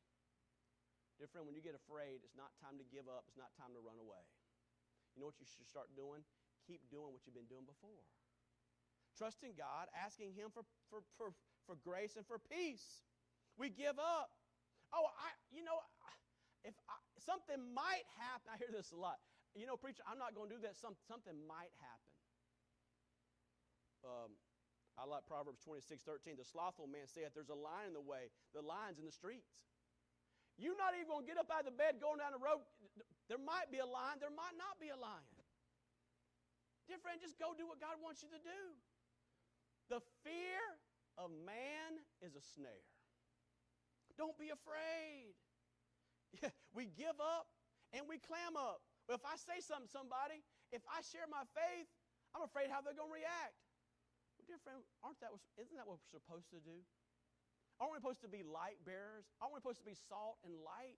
Dear 1.22 1.30
friend, 1.30 1.46
when 1.46 1.54
you 1.54 1.62
get 1.62 1.78
afraid, 1.78 2.26
it's 2.26 2.34
not 2.34 2.50
time 2.58 2.82
to 2.82 2.86
give 2.90 3.06
up. 3.06 3.30
It's 3.30 3.38
not 3.38 3.54
time 3.54 3.78
to 3.78 3.82
run 3.84 4.02
away. 4.02 4.26
You 5.14 5.22
know 5.22 5.30
what 5.30 5.38
you 5.38 5.46
should 5.46 5.70
start 5.70 5.94
doing? 5.94 6.26
Keep 6.66 6.90
doing 6.90 7.14
what 7.14 7.22
you've 7.30 7.38
been 7.38 7.52
doing 7.52 7.70
before. 7.70 8.02
Trusting 9.14 9.54
God, 9.54 9.94
asking 9.94 10.34
Him 10.34 10.50
for, 10.50 10.66
for, 10.90 11.06
for, 11.16 11.38
for 11.70 11.78
grace 11.86 12.18
and 12.18 12.26
for 12.26 12.42
peace. 12.42 13.06
We 13.58 13.70
give 13.70 13.98
up. 13.98 14.34
Oh, 14.94 15.10
I, 15.10 15.30
you 15.50 15.66
know, 15.66 15.78
if 16.66 16.74
I, 16.90 16.98
something 17.22 17.58
might 17.74 18.06
happen, 18.18 18.54
I 18.54 18.58
hear 18.58 18.70
this 18.70 18.94
a 18.94 19.00
lot. 19.00 19.18
You 19.54 19.70
know, 19.70 19.78
preacher, 19.78 20.02
I'm 20.10 20.18
not 20.18 20.34
going 20.34 20.50
to 20.50 20.56
do 20.58 20.62
that. 20.66 20.78
Some, 20.78 20.98
something 21.06 21.34
might 21.46 21.74
happen 21.78 22.14
um, 24.04 24.36
I 25.00 25.08
like 25.08 25.26
Proverbs 25.26 25.64
26, 25.66 26.04
13. 26.04 26.38
The 26.38 26.46
slothful 26.46 26.86
man 26.86 27.10
saith, 27.10 27.34
There's 27.34 27.50
a 27.50 27.58
lion 27.58 27.92
in 27.92 27.96
the 27.98 28.04
way. 28.04 28.30
The 28.54 28.62
lion's 28.62 29.00
in 29.00 29.08
the 29.08 29.16
streets. 29.16 29.50
You're 30.60 30.78
not 30.78 30.94
even 30.94 31.10
going 31.10 31.26
to 31.26 31.30
get 31.30 31.42
up 31.42 31.50
out 31.50 31.66
of 31.66 31.74
the 31.74 31.74
bed 31.74 31.98
going 31.98 32.22
down 32.22 32.30
the 32.30 32.44
road. 32.44 32.62
There 33.26 33.42
might 33.42 33.74
be 33.74 33.82
a 33.82 33.90
lion, 33.90 34.22
there 34.22 34.30
might 34.30 34.54
not 34.54 34.78
be 34.78 34.94
a 34.94 35.00
lion. 35.00 35.26
Dear 36.86 37.02
friend, 37.02 37.18
just 37.18 37.42
go 37.42 37.58
do 37.58 37.66
what 37.66 37.82
God 37.82 37.98
wants 38.04 38.22
you 38.22 38.30
to 38.30 38.42
do. 38.44 38.62
The 39.90 40.04
fear 40.22 40.62
of 41.18 41.34
man 41.42 41.98
is 42.22 42.38
a 42.38 42.44
snare. 42.44 42.86
Don't 44.18 44.38
be 44.38 44.54
afraid. 44.54 45.34
we 46.78 46.90
give 46.94 47.18
up 47.18 47.50
and 47.94 48.06
we 48.10 48.18
clam 48.18 48.58
up. 48.58 48.82
Well, 49.06 49.20
if 49.20 49.26
I 49.26 49.36
say 49.36 49.60
something 49.60 49.90
to 49.90 49.94
somebody, 49.94 50.42
if 50.72 50.82
I 50.90 51.04
share 51.04 51.28
my 51.28 51.44
faith, 51.54 51.90
I'm 52.34 52.46
afraid 52.46 52.72
how 52.74 52.82
they're 52.82 52.98
going 52.98 53.12
to 53.12 53.20
react. 53.20 53.58
Well, 54.40 54.48
dear 54.50 54.62
friend, 54.64 54.82
aren't 55.06 55.22
that, 55.22 55.36
isn't 55.60 55.76
that 55.78 55.86
what 55.86 56.02
we're 56.02 56.14
supposed 56.14 56.50
to 56.56 56.62
do? 56.64 56.82
Aren't 57.78 57.94
we 57.94 58.00
supposed 58.02 58.24
to 58.26 58.32
be 58.32 58.42
light 58.46 58.82
bearers? 58.88 59.28
Aren't 59.42 59.54
we 59.54 59.60
supposed 59.62 59.82
to 59.82 59.90
be 59.90 59.98
salt 59.98 60.40
and 60.46 60.56
light? 60.62 60.98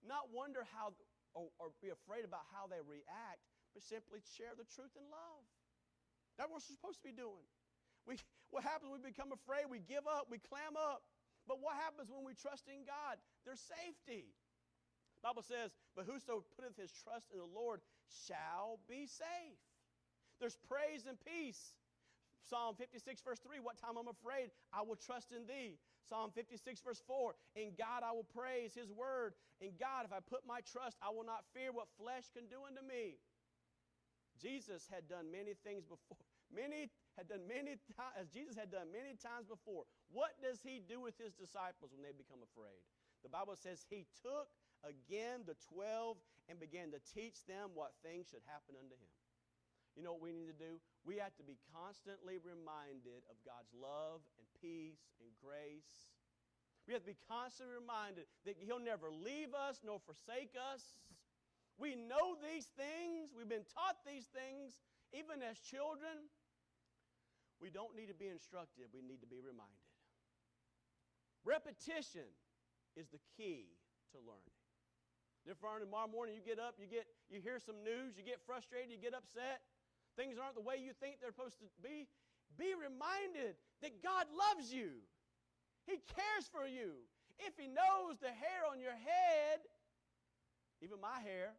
Not 0.00 0.32
wonder 0.32 0.64
how 0.72 0.96
or, 1.34 1.52
or 1.60 1.70
be 1.78 1.92
afraid 1.92 2.24
about 2.24 2.46
how 2.50 2.66
they 2.66 2.80
react, 2.82 3.42
but 3.74 3.82
simply 3.84 4.24
share 4.24 4.56
the 4.56 4.66
truth 4.66 4.94
in 4.96 5.06
love. 5.10 5.44
That's 6.38 6.48
what 6.50 6.62
we're 6.62 6.72
supposed 6.72 7.02
to 7.04 7.06
be 7.06 7.14
doing. 7.14 7.44
We, 8.08 8.18
what 8.54 8.64
happens 8.64 8.90
we 8.90 9.02
become 9.02 9.30
afraid? 9.30 9.68
We 9.68 9.82
give 9.84 10.08
up, 10.08 10.26
we 10.32 10.40
clam 10.40 10.74
up. 10.74 11.04
But 11.48 11.60
what 11.60 11.76
happens 11.76 12.10
when 12.10 12.24
we 12.24 12.34
trust 12.34 12.68
in 12.68 12.84
God? 12.84 13.16
There's 13.44 13.60
safety. 13.60 14.32
The 15.20 15.28
Bible 15.28 15.44
says, 15.44 15.72
But 15.96 16.06
whoso 16.08 16.44
putteth 16.56 16.76
his 16.76 16.92
trust 17.04 17.28
in 17.32 17.38
the 17.38 17.48
Lord 17.48 17.80
shall 18.08 18.80
be 18.88 19.06
safe. 19.06 19.60
There's 20.40 20.56
praise 20.68 21.04
and 21.04 21.18
peace. 21.20 21.76
Psalm 22.48 22.74
56, 22.74 23.20
verse 23.20 23.38
3, 23.44 23.60
what 23.60 23.76
time 23.76 24.00
I'm 24.00 24.08
afraid, 24.08 24.50
I 24.72 24.80
will 24.80 24.96
trust 24.96 25.30
in 25.30 25.44
thee. 25.46 25.76
Psalm 26.08 26.32
56, 26.34 26.80
verse 26.80 27.02
4, 27.06 27.36
in 27.54 27.76
God 27.76 28.02
I 28.02 28.12
will 28.16 28.26
praise 28.32 28.72
his 28.72 28.90
word. 28.90 29.34
In 29.60 29.76
God, 29.78 30.08
if 30.08 30.12
I 30.12 30.24
put 30.24 30.48
my 30.48 30.64
trust, 30.64 30.96
I 31.04 31.12
will 31.12 31.28
not 31.28 31.44
fear 31.52 31.70
what 31.70 31.86
flesh 32.00 32.32
can 32.32 32.48
do 32.48 32.64
unto 32.64 32.80
me. 32.80 33.20
Jesus 34.40 34.88
had 34.88 35.06
done 35.06 35.30
many 35.30 35.52
things 35.62 35.84
before. 35.84 36.16
Many 36.48 36.90
had 37.18 37.28
done 37.28 37.44
many 37.46 37.78
times, 37.96 38.14
as 38.18 38.28
Jesus 38.30 38.54
had 38.54 38.70
done 38.70 38.90
many 38.92 39.18
times 39.18 39.46
before. 39.48 39.84
What 40.10 40.36
does 40.42 40.62
he 40.62 40.82
do 40.82 41.00
with 41.00 41.18
his 41.18 41.34
disciples 41.34 41.90
when 41.90 42.02
they 42.02 42.14
become 42.14 42.42
afraid? 42.42 42.82
The 43.22 43.32
Bible 43.32 43.56
says 43.56 43.84
he 43.88 44.08
took 44.24 44.48
again 44.82 45.44
the 45.44 45.58
12 45.68 46.16
and 46.48 46.56
began 46.56 46.90
to 46.94 47.00
teach 47.12 47.44
them 47.44 47.76
what 47.76 47.98
things 48.00 48.32
should 48.32 48.44
happen 48.48 48.74
unto 48.78 48.96
him. 48.96 49.12
You 49.98 50.06
know 50.06 50.14
what 50.14 50.22
we 50.22 50.32
need 50.32 50.48
to 50.48 50.56
do? 50.56 50.78
We 51.02 51.18
have 51.18 51.34
to 51.36 51.44
be 51.44 51.58
constantly 51.74 52.38
reminded 52.38 53.26
of 53.26 53.36
God's 53.42 53.74
love 53.74 54.22
and 54.38 54.46
peace 54.62 55.10
and 55.18 55.28
grace. 55.42 56.14
We 56.86 56.94
have 56.94 57.02
to 57.04 57.12
be 57.12 57.22
constantly 57.28 57.74
reminded 57.74 58.26
that 58.46 58.58
He'll 58.58 58.82
never 58.82 59.10
leave 59.10 59.54
us 59.54 59.82
nor 59.84 59.98
forsake 60.00 60.54
us. 60.56 60.98
We 61.78 61.96
know 61.96 62.36
these 62.40 62.68
things, 62.76 63.32
we've 63.32 63.48
been 63.48 63.68
taught 63.68 64.00
these 64.04 64.28
things, 64.30 64.84
even 65.16 65.40
as 65.40 65.58
children. 65.60 66.28
We 67.60 67.68
don't 67.68 67.92
need 67.92 68.08
to 68.08 68.16
be 68.16 68.32
instructed, 68.32 68.88
we 68.92 69.04
need 69.04 69.20
to 69.20 69.28
be 69.28 69.40
reminded. 69.44 69.84
Repetition 71.44 72.28
is 72.96 73.08
the 73.12 73.20
key 73.36 73.68
to 74.12 74.18
learning. 74.20 74.56
Different 75.46 75.80
tomorrow 75.80 76.08
morning 76.08 76.36
you 76.36 76.44
get 76.44 76.60
up, 76.60 76.76
you 76.76 76.84
get 76.84 77.08
you 77.32 77.40
hear 77.40 77.56
some 77.60 77.80
news, 77.80 78.16
you 78.16 78.24
get 78.24 78.44
frustrated, 78.44 78.92
you 78.92 79.00
get 79.00 79.16
upset, 79.16 79.64
things 80.16 80.36
aren't 80.36 80.52
the 80.52 80.64
way 80.64 80.76
you 80.76 80.92
think 81.00 81.16
they're 81.20 81.32
supposed 81.32 81.56
to 81.64 81.68
be. 81.80 82.04
Be 82.60 82.76
reminded 82.76 83.56
that 83.80 84.04
God 84.04 84.28
loves 84.28 84.68
you. 84.68 85.00
He 85.88 85.96
cares 86.12 86.44
for 86.52 86.68
you. 86.68 87.00
If 87.40 87.56
He 87.56 87.72
knows 87.72 88.20
the 88.20 88.28
hair 88.28 88.68
on 88.68 88.84
your 88.84 88.92
head, 88.92 89.64
even 90.84 91.00
my 91.00 91.24
hair, 91.24 91.56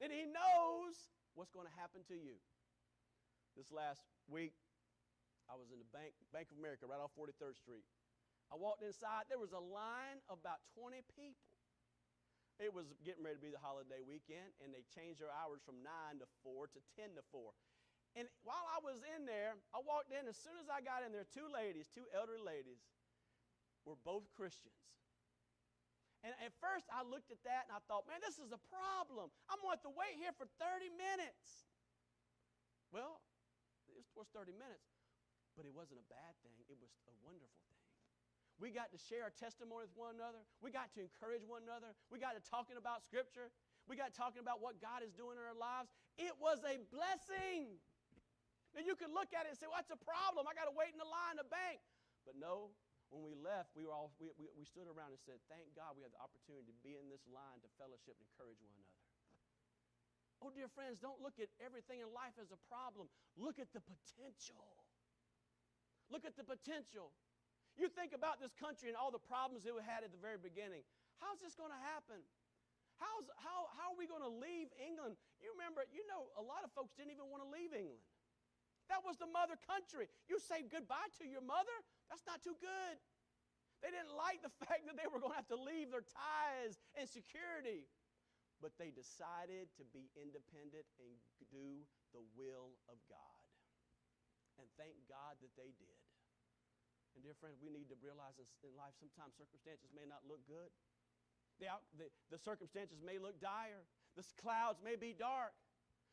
then 0.00 0.08
He 0.08 0.24
knows 0.24 0.96
what's 1.36 1.52
going 1.52 1.68
to 1.68 1.76
happen 1.76 2.00
to 2.08 2.16
you. 2.16 2.40
This 3.52 3.68
last 3.68 4.00
week, 4.32 4.56
I 5.52 5.60
was 5.60 5.68
in 5.68 5.76
the 5.76 5.90
Bank, 5.92 6.16
Bank 6.32 6.48
of 6.48 6.56
America 6.56 6.88
right 6.88 6.96
off 6.96 7.12
43rd 7.12 7.60
Street. 7.60 7.84
I 8.48 8.56
walked 8.56 8.80
inside, 8.80 9.28
there 9.28 9.36
was 9.36 9.52
a 9.52 9.60
line 9.60 10.24
of 10.32 10.40
about 10.40 10.64
20 10.80 11.04
people. 11.12 11.60
It 12.56 12.72
was 12.72 12.88
getting 13.04 13.20
ready 13.20 13.36
to 13.36 13.44
be 13.44 13.52
the 13.52 13.60
holiday 13.60 14.00
weekend, 14.00 14.56
and 14.64 14.72
they 14.72 14.84
changed 14.88 15.20
their 15.20 15.32
hours 15.32 15.60
from 15.60 15.84
9 15.84 16.24
to 16.24 16.26
4 16.40 16.72
to 16.72 16.80
10 16.96 17.16
to 17.20 17.24
4. 17.28 17.52
And 18.16 18.28
while 18.44 18.64
I 18.68 18.80
was 18.80 19.00
in 19.16 19.24
there, 19.24 19.56
I 19.72 19.80
walked 19.80 20.12
in. 20.12 20.28
As 20.28 20.36
soon 20.36 20.56
as 20.60 20.68
I 20.68 20.84
got 20.84 21.00
in 21.04 21.12
there, 21.12 21.24
two 21.32 21.48
ladies, 21.48 21.88
two 21.92 22.04
elderly 22.12 22.44
ladies, 22.44 22.80
were 23.88 23.96
both 24.04 24.28
Christians. 24.36 24.76
And 26.22 26.36
at 26.38 26.52
first, 26.60 26.86
I 26.92 27.02
looked 27.02 27.34
at 27.34 27.40
that 27.48 27.66
and 27.66 27.74
I 27.74 27.82
thought, 27.90 28.06
man, 28.06 28.22
this 28.22 28.38
is 28.38 28.54
a 28.54 28.62
problem. 28.70 29.32
I'm 29.50 29.58
going 29.58 29.74
to 29.74 29.80
have 29.80 29.88
to 29.90 29.94
wait 29.96 30.14
here 30.20 30.30
for 30.36 30.46
30 30.60 30.92
minutes. 30.94 31.66
Well, 32.94 33.18
it 33.90 34.04
was 34.14 34.28
30 34.30 34.52
minutes, 34.54 34.91
but 35.56 35.68
it 35.68 35.74
wasn't 35.74 36.00
a 36.00 36.08
bad 36.08 36.32
thing. 36.40 36.56
It 36.60 36.68
was 36.68 36.80
a 36.82 37.14
wonderful 37.22 37.62
thing. 37.68 37.82
We 38.60 38.70
got 38.70 38.94
to 38.94 39.00
share 39.00 39.26
our 39.26 39.34
testimony 39.34 39.90
with 39.90 39.96
one 39.98 40.14
another. 40.14 40.44
We 40.62 40.70
got 40.70 40.92
to 40.94 41.00
encourage 41.02 41.42
one 41.42 41.66
another. 41.66 41.96
We 42.12 42.22
got 42.22 42.38
to 42.38 42.42
talking 42.44 42.78
about 42.78 43.02
Scripture. 43.02 43.50
We 43.90 43.98
got 43.98 44.14
talking 44.14 44.38
about 44.38 44.62
what 44.62 44.78
God 44.78 45.02
is 45.02 45.10
doing 45.16 45.34
in 45.34 45.42
our 45.42 45.56
lives. 45.56 45.90
It 46.14 46.36
was 46.38 46.62
a 46.62 46.78
blessing. 46.92 47.80
Now 48.72 48.86
you 48.86 48.94
could 48.94 49.10
look 49.10 49.34
at 49.34 49.44
it 49.48 49.52
and 49.52 49.58
say, 49.58 49.68
"What's 49.68 49.90
well, 49.90 50.00
a 50.00 50.06
problem? 50.06 50.46
I 50.48 50.54
got 50.54 50.70
to 50.70 50.76
wait 50.76 50.94
in 50.94 51.00
the 51.00 51.08
line 51.08 51.36
to 51.42 51.46
bank." 51.48 51.82
But 52.22 52.38
no, 52.38 52.72
when 53.10 53.26
we 53.26 53.34
left, 53.34 53.74
we 53.76 53.84
were 53.84 53.92
all 53.92 54.14
we, 54.16 54.32
we, 54.38 54.48
we 54.54 54.64
stood 54.64 54.86
around 54.88 55.12
and 55.12 55.20
said, 55.20 55.42
"Thank 55.50 55.74
God 55.76 55.98
we 55.98 56.06
had 56.06 56.14
the 56.14 56.22
opportunity 56.22 56.70
to 56.70 56.76
be 56.80 56.96
in 56.96 57.10
this 57.10 57.26
line 57.28 57.60
to 57.66 57.68
fellowship 57.76 58.16
and 58.16 58.24
encourage 58.30 58.62
one 58.62 58.72
another." 58.72 59.02
Oh, 60.42 60.50
dear 60.50 60.66
friends, 60.66 60.98
don't 60.98 61.22
look 61.22 61.38
at 61.38 61.50
everything 61.62 62.02
in 62.02 62.10
life 62.10 62.34
as 62.34 62.50
a 62.50 62.58
problem. 62.66 63.06
Look 63.38 63.62
at 63.62 63.70
the 63.70 63.78
potential. 63.78 64.81
Look 66.12 66.28
at 66.28 66.36
the 66.36 66.44
potential. 66.44 67.16
You 67.80 67.88
think 67.88 68.12
about 68.12 68.36
this 68.36 68.52
country 68.52 68.92
and 68.92 68.96
all 69.00 69.08
the 69.08 69.22
problems 69.22 69.64
it 69.64 69.72
had 69.80 70.04
at 70.04 70.12
the 70.12 70.20
very 70.20 70.36
beginning. 70.36 70.84
How's 71.24 71.40
this 71.40 71.56
going 71.56 71.72
to 71.72 71.82
happen? 71.88 72.20
How's, 73.00 73.26
how, 73.40 73.72
how 73.80 73.96
are 73.96 73.98
we 73.98 74.04
going 74.04 74.20
to 74.20 74.28
leave 74.28 74.68
England? 74.76 75.16
You 75.40 75.56
remember, 75.56 75.88
you 75.88 76.04
know, 76.04 76.28
a 76.36 76.44
lot 76.44 76.62
of 76.62 76.70
folks 76.76 76.92
didn't 76.92 77.16
even 77.16 77.32
want 77.32 77.40
to 77.40 77.48
leave 77.48 77.72
England. 77.72 78.04
That 78.92 79.00
was 79.00 79.16
the 79.16 79.30
mother 79.30 79.56
country. 79.56 80.12
You 80.28 80.36
say 80.36 80.68
goodbye 80.68 81.08
to 81.16 81.24
your 81.24 81.40
mother? 81.40 81.72
That's 82.12 82.28
not 82.28 82.44
too 82.44 82.60
good. 82.60 82.94
They 83.80 83.88
didn't 83.88 84.12
like 84.12 84.44
the 84.44 84.52
fact 84.68 84.84
that 84.84 85.00
they 85.00 85.08
were 85.08 85.16
going 85.16 85.32
to 85.32 85.40
have 85.40 85.48
to 85.48 85.56
leave 85.56 85.88
their 85.88 86.04
ties 86.04 86.76
and 86.92 87.08
security. 87.08 87.88
But 88.60 88.76
they 88.76 88.92
decided 88.92 89.72
to 89.80 89.84
be 89.90 90.12
independent 90.14 90.86
and 91.00 91.10
do 91.50 91.82
the 92.14 92.22
will 92.36 92.76
of 92.86 93.00
God. 93.08 93.42
And 94.62 94.70
thank 94.78 94.94
God 95.10 95.42
that 95.42 95.50
they 95.58 95.74
did. 95.74 95.98
And 97.18 97.20
dear 97.26 97.34
friends, 97.34 97.58
we 97.58 97.68
need 97.68 97.90
to 97.90 97.98
realize 97.98 98.38
in 98.38 98.72
life 98.78 98.94
sometimes 98.96 99.34
circumstances 99.34 99.90
may 99.90 100.06
not 100.06 100.22
look 100.22 100.40
good. 100.46 100.70
The, 101.58 101.66
the, 101.98 102.06
the 102.30 102.38
circumstances 102.38 103.02
may 103.02 103.18
look 103.18 103.42
dire. 103.42 103.82
The 104.14 104.22
clouds 104.38 104.78
may 104.80 104.94
be 104.94 105.12
dark. 105.18 105.52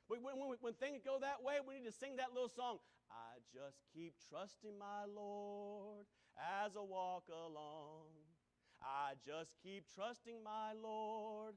But 0.10 0.26
when, 0.26 0.36
when, 0.42 0.58
when 0.66 0.74
things 0.82 1.06
go 1.06 1.22
that 1.22 1.46
way, 1.46 1.62
we 1.62 1.78
need 1.78 1.86
to 1.86 1.94
sing 1.94 2.18
that 2.18 2.34
little 2.34 2.50
song. 2.50 2.82
I 3.14 3.38
just 3.54 3.86
keep 3.94 4.18
trusting 4.28 4.74
my 4.82 5.06
Lord 5.06 6.10
as 6.36 6.74
I 6.74 6.82
walk 6.82 7.30
along. 7.30 8.10
I 8.82 9.14
just 9.22 9.54
keep 9.62 9.86
trusting 9.94 10.42
my 10.42 10.74
Lord. 10.74 11.54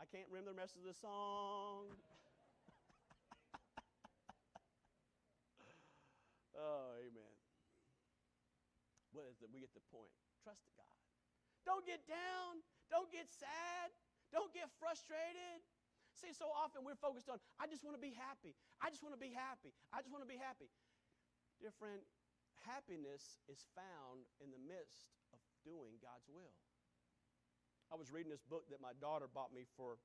I 0.00 0.08
can't 0.08 0.26
remember 0.30 0.56
the 0.56 0.60
rest 0.60 0.76
of 0.80 0.88
the 0.88 0.94
song. 0.96 1.92
Oh, 6.58 6.98
amen. 6.98 7.34
It? 9.18 9.50
We 9.50 9.58
get 9.58 9.74
the 9.74 9.82
point. 9.90 10.14
Trust 10.46 10.62
God. 10.78 10.94
Don't 11.66 11.82
get 11.82 12.06
down. 12.06 12.62
Don't 12.86 13.10
get 13.10 13.26
sad. 13.26 13.90
Don't 14.30 14.52
get 14.54 14.70
frustrated. 14.78 15.64
See, 16.14 16.34
so 16.34 16.50
often 16.50 16.82
we're 16.82 16.98
focused 16.98 17.30
on, 17.30 17.38
I 17.58 17.66
just 17.70 17.82
want 17.82 17.94
to 17.94 18.02
be 18.02 18.14
happy. 18.14 18.54
I 18.82 18.90
just 18.90 19.02
want 19.02 19.14
to 19.14 19.22
be 19.22 19.30
happy. 19.34 19.74
I 19.94 20.02
just 20.02 20.10
want 20.10 20.22
to 20.22 20.30
be 20.30 20.38
happy. 20.38 20.70
Dear 21.58 21.74
friend, 21.74 22.02
happiness 22.66 23.42
is 23.50 23.66
found 23.74 24.26
in 24.38 24.50
the 24.54 24.58
midst 24.58 25.10
of 25.34 25.38
doing 25.66 25.98
God's 25.98 26.26
will. 26.30 26.54
I 27.90 27.96
was 27.96 28.12
reading 28.12 28.30
this 28.30 28.44
book 28.44 28.68
that 28.70 28.82
my 28.84 28.94
daughter 28.98 29.26
bought 29.30 29.50
me 29.50 29.66
for 29.74 29.98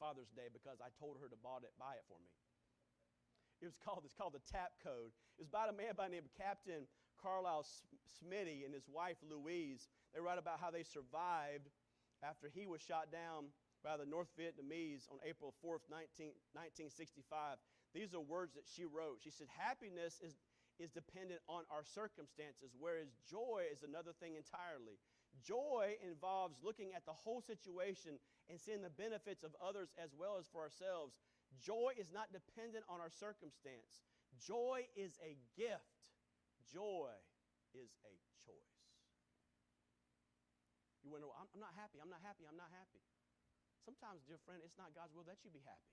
Father's 0.00 0.32
Day 0.34 0.50
because 0.50 0.82
I 0.82 0.90
told 0.98 1.22
her 1.22 1.28
to 1.30 1.38
buy 1.38 1.62
it 1.62 2.06
for 2.10 2.18
me. 2.18 2.30
It 3.62 3.70
was 3.70 3.78
called, 3.78 4.02
it's 4.02 4.18
called 4.18 4.34
The 4.34 4.42
Tap 4.50 4.74
Code. 4.82 5.14
It 5.38 5.46
was 5.46 5.46
about 5.46 5.70
a 5.70 5.76
man 5.78 5.94
by 5.94 6.10
the 6.10 6.18
name 6.18 6.26
of 6.26 6.34
Captain 6.34 6.82
Carlyle 7.14 7.62
Smitty 8.10 8.66
and 8.66 8.74
his 8.74 8.90
wife 8.90 9.22
Louise. 9.22 9.86
They 10.10 10.18
write 10.18 10.42
about 10.42 10.58
how 10.58 10.74
they 10.74 10.82
survived 10.82 11.70
after 12.26 12.50
he 12.50 12.66
was 12.66 12.82
shot 12.82 13.14
down 13.14 13.54
by 13.86 13.94
the 13.94 14.06
North 14.06 14.34
Vietnamese 14.34 15.06
on 15.14 15.22
April 15.22 15.54
4th, 15.62 15.86
19, 15.86 16.34
1965. 16.58 17.62
These 17.94 18.10
are 18.18 18.20
words 18.20 18.58
that 18.58 18.66
she 18.66 18.82
wrote. 18.82 19.22
She 19.22 19.30
said, 19.30 19.46
Happiness 19.54 20.18
is, 20.18 20.42
is 20.82 20.90
dependent 20.90 21.38
on 21.46 21.62
our 21.70 21.86
circumstances, 21.86 22.74
whereas 22.74 23.14
joy 23.30 23.70
is 23.70 23.86
another 23.86 24.10
thing 24.18 24.34
entirely. 24.34 24.98
Joy 25.38 25.94
involves 26.02 26.58
looking 26.66 26.98
at 26.98 27.06
the 27.06 27.14
whole 27.14 27.40
situation 27.40 28.18
and 28.50 28.58
seeing 28.58 28.82
the 28.82 28.90
benefits 28.90 29.46
of 29.46 29.54
others 29.62 29.94
as 29.94 30.10
well 30.18 30.34
as 30.38 30.50
for 30.50 30.62
ourselves. 30.62 31.14
Joy 31.60 31.92
is 31.98 32.08
not 32.14 32.32
dependent 32.32 32.84
on 32.88 33.00
our 33.02 33.10
circumstance. 33.10 34.04
Joy 34.38 34.88
is 34.96 35.18
a 35.20 35.36
gift. 35.58 36.12
Joy 36.72 37.12
is 37.76 37.92
a 38.08 38.14
choice. 38.46 38.78
You 41.02 41.10
wonder, 41.10 41.26
I'm, 41.34 41.50
I'm 41.52 41.62
not 41.62 41.74
happy, 41.74 41.98
I'm 41.98 42.08
not 42.08 42.22
happy, 42.22 42.46
I'm 42.46 42.56
not 42.56 42.70
happy. 42.70 43.02
Sometimes, 43.82 44.22
dear 44.22 44.38
friend, 44.46 44.62
it's 44.62 44.78
not 44.78 44.94
God's 44.94 45.10
will 45.10 45.26
that 45.26 45.42
you 45.42 45.50
be 45.50 45.62
happy. 45.66 45.92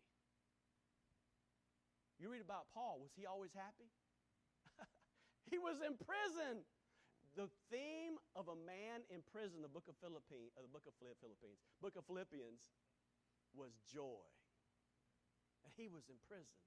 You 2.22 2.30
read 2.30 2.46
about 2.46 2.70
Paul, 2.76 3.02
was 3.02 3.16
he 3.18 3.26
always 3.26 3.56
happy? 3.56 3.90
he 5.50 5.58
was 5.58 5.82
in 5.82 5.98
prison. 5.98 6.62
The 7.38 7.48
theme 7.72 8.20
of 8.36 8.52
a 8.52 8.58
man 8.68 9.08
in 9.08 9.24
prison, 9.32 9.64
the 9.64 9.72
book 9.72 9.88
of 9.88 9.96
Philippines, 10.04 10.52
uh, 10.60 10.66
the 10.66 10.74
book 10.74 10.84
of 10.86 10.94
Philippines, 11.00 11.40
book 11.80 11.96
of 11.96 12.04
Philippians, 12.06 12.60
was 13.56 13.72
joy. 13.88 14.28
He 15.76 15.90
was 15.90 16.08
in 16.10 16.18
prison. 16.26 16.58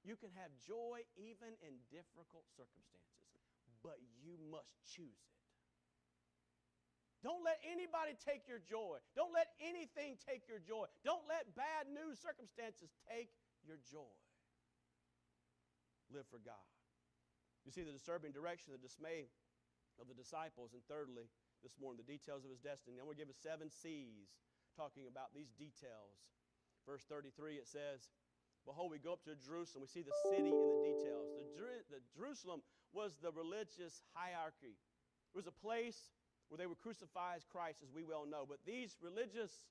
You 0.00 0.16
can 0.16 0.32
have 0.40 0.52
joy 0.64 1.04
even 1.20 1.52
in 1.60 1.76
difficult 1.92 2.48
circumstances, 2.56 3.30
but 3.84 4.00
you 4.24 4.40
must 4.48 4.72
choose 4.88 5.20
it. 5.20 5.36
Don't 7.20 7.44
let 7.44 7.60
anybody 7.60 8.16
take 8.16 8.48
your 8.48 8.64
joy. 8.64 8.96
Don't 9.12 9.36
let 9.36 9.52
anything 9.60 10.16
take 10.24 10.48
your 10.48 10.56
joy. 10.56 10.88
Don't 11.04 11.28
let 11.28 11.52
bad 11.52 11.84
news 11.92 12.16
circumstances 12.16 12.88
take 13.04 13.28
your 13.60 13.76
joy. 13.84 14.16
Live 16.08 16.24
for 16.32 16.40
God. 16.40 16.64
You 17.68 17.70
see 17.70 17.84
the 17.84 17.92
disturbing 17.92 18.32
direction, 18.32 18.72
the 18.72 18.80
dismay 18.80 19.28
of 20.00 20.08
the 20.08 20.16
disciples. 20.16 20.72
And 20.72 20.80
thirdly, 20.88 21.28
this 21.60 21.76
morning, 21.76 22.00
the 22.00 22.08
details 22.08 22.48
of 22.48 22.50
his 22.50 22.64
destiny. 22.64 22.96
I'm 22.96 23.04
going 23.04 23.20
to 23.20 23.22
give 23.22 23.28
us 23.28 23.36
seven 23.36 23.68
C's 23.68 24.32
talking 24.72 25.04
about 25.04 25.36
these 25.36 25.52
details. 25.60 26.24
Verse 26.88 27.04
33, 27.04 27.60
it 27.60 27.68
says, 27.68 28.08
Behold, 28.66 28.90
we 28.90 28.98
go 28.98 29.14
up 29.14 29.24
to 29.24 29.34
Jerusalem. 29.34 29.82
We 29.82 29.90
see 29.90 30.04
the 30.04 30.16
city 30.28 30.52
in 30.52 30.60
the 30.60 30.82
details. 30.84 31.26
The, 31.56 31.98
the 31.98 32.02
Jerusalem 32.14 32.60
was 32.92 33.16
the 33.22 33.32
religious 33.32 34.02
hierarchy. 34.14 34.76
It 34.76 35.36
was 35.36 35.46
a 35.46 35.54
place 35.54 36.12
where 36.48 36.58
they 36.58 36.66
would 36.66 36.82
crucify 36.82 37.36
as 37.36 37.46
Christ, 37.46 37.78
as 37.82 37.94
we 37.94 38.02
well 38.02 38.26
know. 38.26 38.44
But 38.46 38.58
these 38.66 38.98
religious 39.00 39.70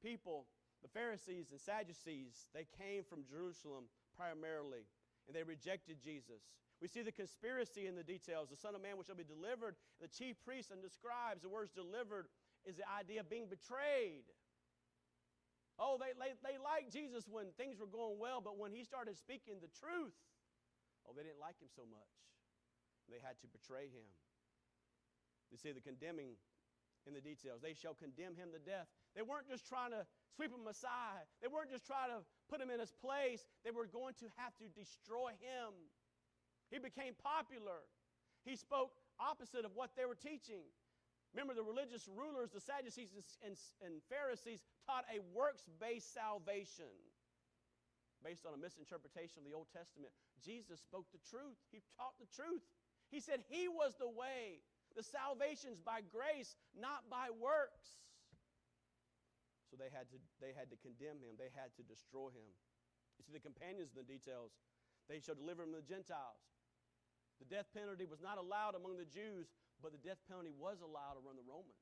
people, 0.00 0.46
the 0.82 0.88
Pharisees 0.88 1.52
and 1.52 1.60
Sadducees, 1.60 2.48
they 2.54 2.64
came 2.64 3.04
from 3.04 3.28
Jerusalem 3.28 3.92
primarily, 4.16 4.88
and 5.28 5.36
they 5.36 5.44
rejected 5.44 6.00
Jesus. 6.02 6.48
We 6.80 6.88
see 6.88 7.02
the 7.02 7.12
conspiracy 7.12 7.86
in 7.86 7.94
the 7.94 8.06
details. 8.06 8.48
The 8.48 8.56
Son 8.56 8.74
of 8.74 8.82
Man 8.82 8.96
which 8.96 9.08
shall 9.08 9.18
be 9.18 9.26
delivered, 9.26 9.74
the 10.00 10.08
chief 10.08 10.36
priests 10.44 10.70
and 10.70 10.82
the 10.82 10.88
scribes, 10.88 11.42
the 11.42 11.48
words 11.48 11.70
delivered 11.74 12.26
is 12.64 12.76
the 12.76 12.88
idea 12.88 13.20
of 13.20 13.30
being 13.30 13.46
betrayed. 13.50 14.24
Oh, 15.78 15.94
they, 15.94 16.10
they, 16.18 16.34
they 16.42 16.58
liked 16.58 16.90
Jesus 16.90 17.30
when 17.30 17.54
things 17.54 17.78
were 17.78 17.86
going 17.86 18.18
well, 18.18 18.42
but 18.42 18.58
when 18.58 18.74
he 18.74 18.82
started 18.82 19.14
speaking 19.14 19.62
the 19.62 19.70
truth, 19.78 20.14
oh, 21.06 21.14
they 21.14 21.22
didn't 21.22 21.38
like 21.38 21.54
him 21.62 21.70
so 21.70 21.86
much. 21.86 22.12
They 23.06 23.22
had 23.22 23.38
to 23.40 23.48
betray 23.48 23.86
him. 23.86 24.04
You 25.54 25.56
see 25.56 25.70
the 25.70 25.80
condemning 25.80 26.36
in 27.06 27.14
the 27.14 27.22
details. 27.22 27.62
They 27.62 27.72
shall 27.72 27.94
condemn 27.94 28.36
him 28.36 28.50
to 28.52 28.60
death. 28.60 28.90
They 29.16 29.22
weren't 29.22 29.48
just 29.48 29.64
trying 29.64 29.94
to 29.96 30.04
sweep 30.36 30.52
him 30.52 30.66
aside, 30.68 31.24
they 31.40 31.48
weren't 31.48 31.70
just 31.70 31.86
trying 31.86 32.10
to 32.10 32.20
put 32.50 32.60
him 32.60 32.68
in 32.68 32.78
his 32.82 32.92
place. 32.92 33.46
They 33.64 33.70
were 33.70 33.86
going 33.86 34.14
to 34.20 34.26
have 34.36 34.52
to 34.60 34.66
destroy 34.74 35.32
him. 35.40 35.72
He 36.70 36.78
became 36.78 37.16
popular. 37.16 37.86
He 38.44 38.56
spoke 38.56 38.92
opposite 39.16 39.64
of 39.64 39.72
what 39.74 39.96
they 39.96 40.04
were 40.04 40.18
teaching. 40.18 40.68
Remember, 41.38 41.54
the 41.54 41.62
religious 41.62 42.10
rulers, 42.10 42.50
the 42.50 42.58
Sadducees 42.58 43.14
and, 43.46 43.54
and 43.78 44.02
Pharisees, 44.10 44.66
taught 44.82 45.06
a 45.06 45.22
works 45.30 45.70
based 45.78 46.10
salvation 46.10 46.90
based 48.26 48.42
on 48.42 48.50
a 48.50 48.58
misinterpretation 48.58 49.38
of 49.38 49.46
the 49.46 49.54
Old 49.54 49.70
Testament. 49.70 50.10
Jesus 50.42 50.82
spoke 50.82 51.06
the 51.14 51.22
truth, 51.22 51.54
He 51.70 51.78
taught 51.94 52.18
the 52.18 52.26
truth. 52.26 52.66
He 53.14 53.22
said 53.22 53.46
He 53.46 53.70
was 53.70 53.94
the 54.02 54.10
way, 54.10 54.66
the 54.98 55.06
salvation's 55.06 55.78
by 55.78 56.02
grace, 56.02 56.58
not 56.74 57.06
by 57.06 57.30
works. 57.30 58.02
So 59.70 59.78
they 59.78 59.94
had 59.94 60.10
to, 60.10 60.18
they 60.42 60.50
had 60.50 60.74
to 60.74 60.78
condemn 60.82 61.22
him, 61.22 61.38
they 61.38 61.54
had 61.54 61.70
to 61.78 61.86
destroy 61.86 62.34
him. 62.34 62.50
You 63.14 63.22
see 63.22 63.30
the 63.30 63.46
companions 63.46 63.94
in 63.94 64.02
the 64.02 64.10
details. 64.10 64.58
They 65.06 65.22
shall 65.22 65.38
deliver 65.38 65.62
him 65.62 65.70
to 65.70 65.78
the 65.78 65.86
Gentiles. 65.86 66.42
The 67.38 67.46
death 67.46 67.70
penalty 67.70 68.10
was 68.10 68.18
not 68.18 68.42
allowed 68.42 68.74
among 68.74 68.98
the 68.98 69.06
Jews, 69.06 69.46
but 69.82 69.92
the 69.92 70.02
death 70.02 70.18
penalty 70.26 70.50
was 70.54 70.80
allowed 70.82 71.14
to 71.14 71.22
run 71.22 71.38
the 71.38 71.46
Romans. 71.46 71.78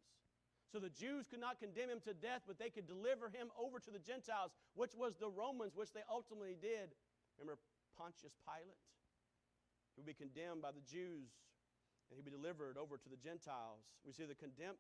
So 0.71 0.83
the 0.83 0.91
Jews 0.91 1.31
could 1.31 1.41
not 1.41 1.63
condemn 1.63 1.89
him 1.89 2.03
to 2.05 2.13
death, 2.13 2.43
but 2.45 2.59
they 2.59 2.71
could 2.71 2.91
deliver 2.91 3.31
him 3.31 3.55
over 3.55 3.79
to 3.79 3.91
the 3.91 4.03
Gentiles, 4.03 4.51
which 4.75 4.93
was 4.99 5.15
the 5.17 5.31
Romans, 5.31 5.79
which 5.79 5.95
they 5.95 6.03
ultimately 6.11 6.59
did. 6.59 6.93
Remember 7.39 7.63
Pontius 7.95 8.35
Pilate? 8.43 8.83
He 9.95 10.03
would 10.03 10.11
be 10.11 10.19
condemned 10.19 10.61
by 10.61 10.75
the 10.75 10.85
Jews 10.85 11.33
and 12.11 12.15
he'd 12.15 12.27
be 12.27 12.35
delivered 12.35 12.79
over 12.79 12.99
to 12.99 13.09
the 13.09 13.19
Gentiles. 13.19 13.83
We 14.07 14.13
see 14.13 14.27
the 14.27 14.39
contempt, 14.39 14.79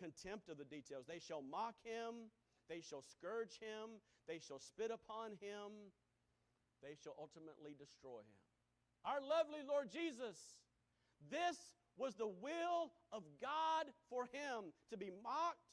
contempt 0.00 0.48
of 0.48 0.56
the 0.56 0.64
details. 0.64 1.04
They 1.04 1.20
shall 1.20 1.42
mock 1.42 1.76
him, 1.84 2.32
they 2.68 2.80
shall 2.80 3.02
scourge 3.02 3.60
him, 3.60 4.00
they 4.28 4.38
shall 4.38 4.58
spit 4.58 4.88
upon 4.88 5.36
him, 5.40 5.92
they 6.80 6.96
shall 6.96 7.14
ultimately 7.20 7.76
destroy 7.76 8.24
him. 8.24 8.40
Our 9.04 9.20
lovely 9.20 9.60
Lord 9.66 9.90
Jesus, 9.90 10.38
this 11.28 11.58
was 11.96 12.14
the 12.14 12.28
will 12.28 12.92
of 13.12 13.22
God 13.40 13.92
for 14.08 14.24
him 14.32 14.72
to 14.90 14.96
be 14.96 15.10
mocked, 15.22 15.68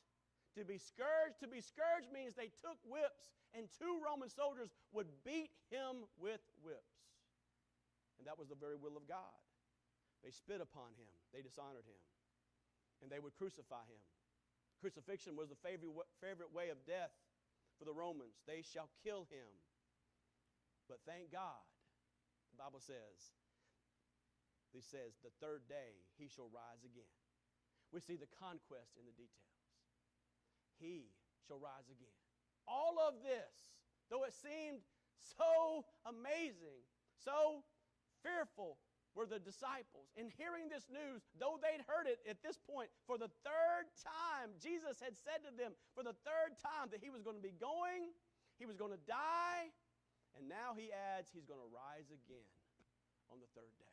to 0.57 0.65
be 0.65 0.77
scourged. 0.77 1.39
To 1.39 1.47
be 1.47 1.61
scourged 1.61 2.11
means 2.11 2.35
they 2.35 2.51
took 2.59 2.77
whips, 2.83 3.31
and 3.55 3.71
two 3.71 3.99
Roman 4.03 4.29
soldiers 4.29 4.69
would 4.91 5.07
beat 5.23 5.51
him 5.71 6.03
with 6.19 6.43
whips. 6.59 6.99
And 8.19 8.27
that 8.27 8.35
was 8.35 8.51
the 8.51 8.59
very 8.59 8.75
will 8.75 8.99
of 8.99 9.07
God. 9.07 9.39
They 10.23 10.35
spit 10.35 10.59
upon 10.59 10.91
him, 10.99 11.07
they 11.31 11.39
dishonored 11.39 11.87
him, 11.87 12.03
and 12.99 13.07
they 13.07 13.23
would 13.23 13.31
crucify 13.39 13.87
him. 13.87 14.03
Crucifixion 14.83 15.35
was 15.39 15.47
the 15.47 15.59
favorite, 15.63 16.51
way 16.51 16.67
of 16.67 16.83
death 16.83 17.15
for 17.79 17.87
the 17.87 17.95
Romans. 17.95 18.35
They 18.43 18.63
shall 18.63 18.91
kill 19.03 19.27
him. 19.31 19.47
But 20.87 20.99
thank 21.07 21.31
God, 21.31 21.63
the 22.51 22.59
Bible 22.59 22.79
says, 22.83 23.31
he 24.73 24.81
says, 24.81 25.17
the 25.21 25.33
third 25.41 25.65
day 25.67 26.05
he 26.17 26.29
shall 26.29 26.49
rise 26.53 26.85
again. 26.85 27.09
We 27.89 27.99
see 27.99 28.15
the 28.15 28.29
conquest 28.37 28.93
in 28.97 29.05
the 29.09 29.15
details. 29.17 29.57
He 30.77 31.09
shall 31.45 31.57
rise 31.57 31.89
again. 31.89 32.13
All 32.69 33.01
of 33.01 33.25
this, 33.25 33.73
though 34.13 34.23
it 34.29 34.33
seemed 34.37 34.85
so 35.17 35.83
amazing, 36.05 36.85
so 37.17 37.65
fearful, 38.21 38.77
were 39.17 39.25
the 39.25 39.41
disciples. 39.41 40.13
In 40.13 40.29
hearing 40.29 40.69
this 40.69 40.85
news, 40.87 41.25
though 41.41 41.57
they'd 41.57 41.81
heard 41.89 42.05
it 42.05 42.21
at 42.29 42.45
this 42.45 42.61
point 42.61 42.93
for 43.09 43.17
the 43.17 43.27
third 43.41 43.89
time, 43.99 44.53
Jesus 44.61 45.01
had 45.01 45.17
said 45.17 45.41
to 45.43 45.51
them 45.51 45.73
for 45.97 46.05
the 46.05 46.13
third 46.21 46.61
time 46.61 46.93
that 46.93 47.01
he 47.01 47.09
was 47.09 47.25
going 47.25 47.35
to 47.35 47.43
be 47.43 47.57
going, 47.57 48.13
he 48.61 48.69
was 48.69 48.77
going 48.77 48.93
to 48.93 49.03
die, 49.09 49.73
and 50.37 50.45
now 50.45 50.77
he 50.77 50.93
adds 50.93 51.33
he's 51.33 51.49
going 51.49 51.59
to 51.59 51.71
rise 51.73 52.13
again 52.13 52.45
on 53.33 53.41
the 53.41 53.49
third 53.57 53.73
day. 53.81 53.88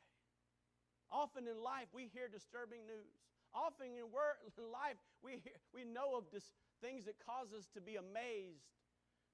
Often 1.10 1.46
in 1.46 1.62
life, 1.62 1.88
we 1.94 2.10
hear 2.10 2.26
disturbing 2.26 2.86
news. 2.86 3.14
Often 3.54 3.94
in, 3.96 4.06
life, 4.72 4.98
we, 5.22 5.42
hear, 5.44 5.56
we 5.72 5.86
know 5.86 6.18
of 6.18 6.28
dis- 6.30 6.54
things 6.82 7.06
that 7.06 7.16
cause 7.22 7.54
us 7.56 7.70
to 7.74 7.80
be 7.80 7.96
amazed, 7.96 8.68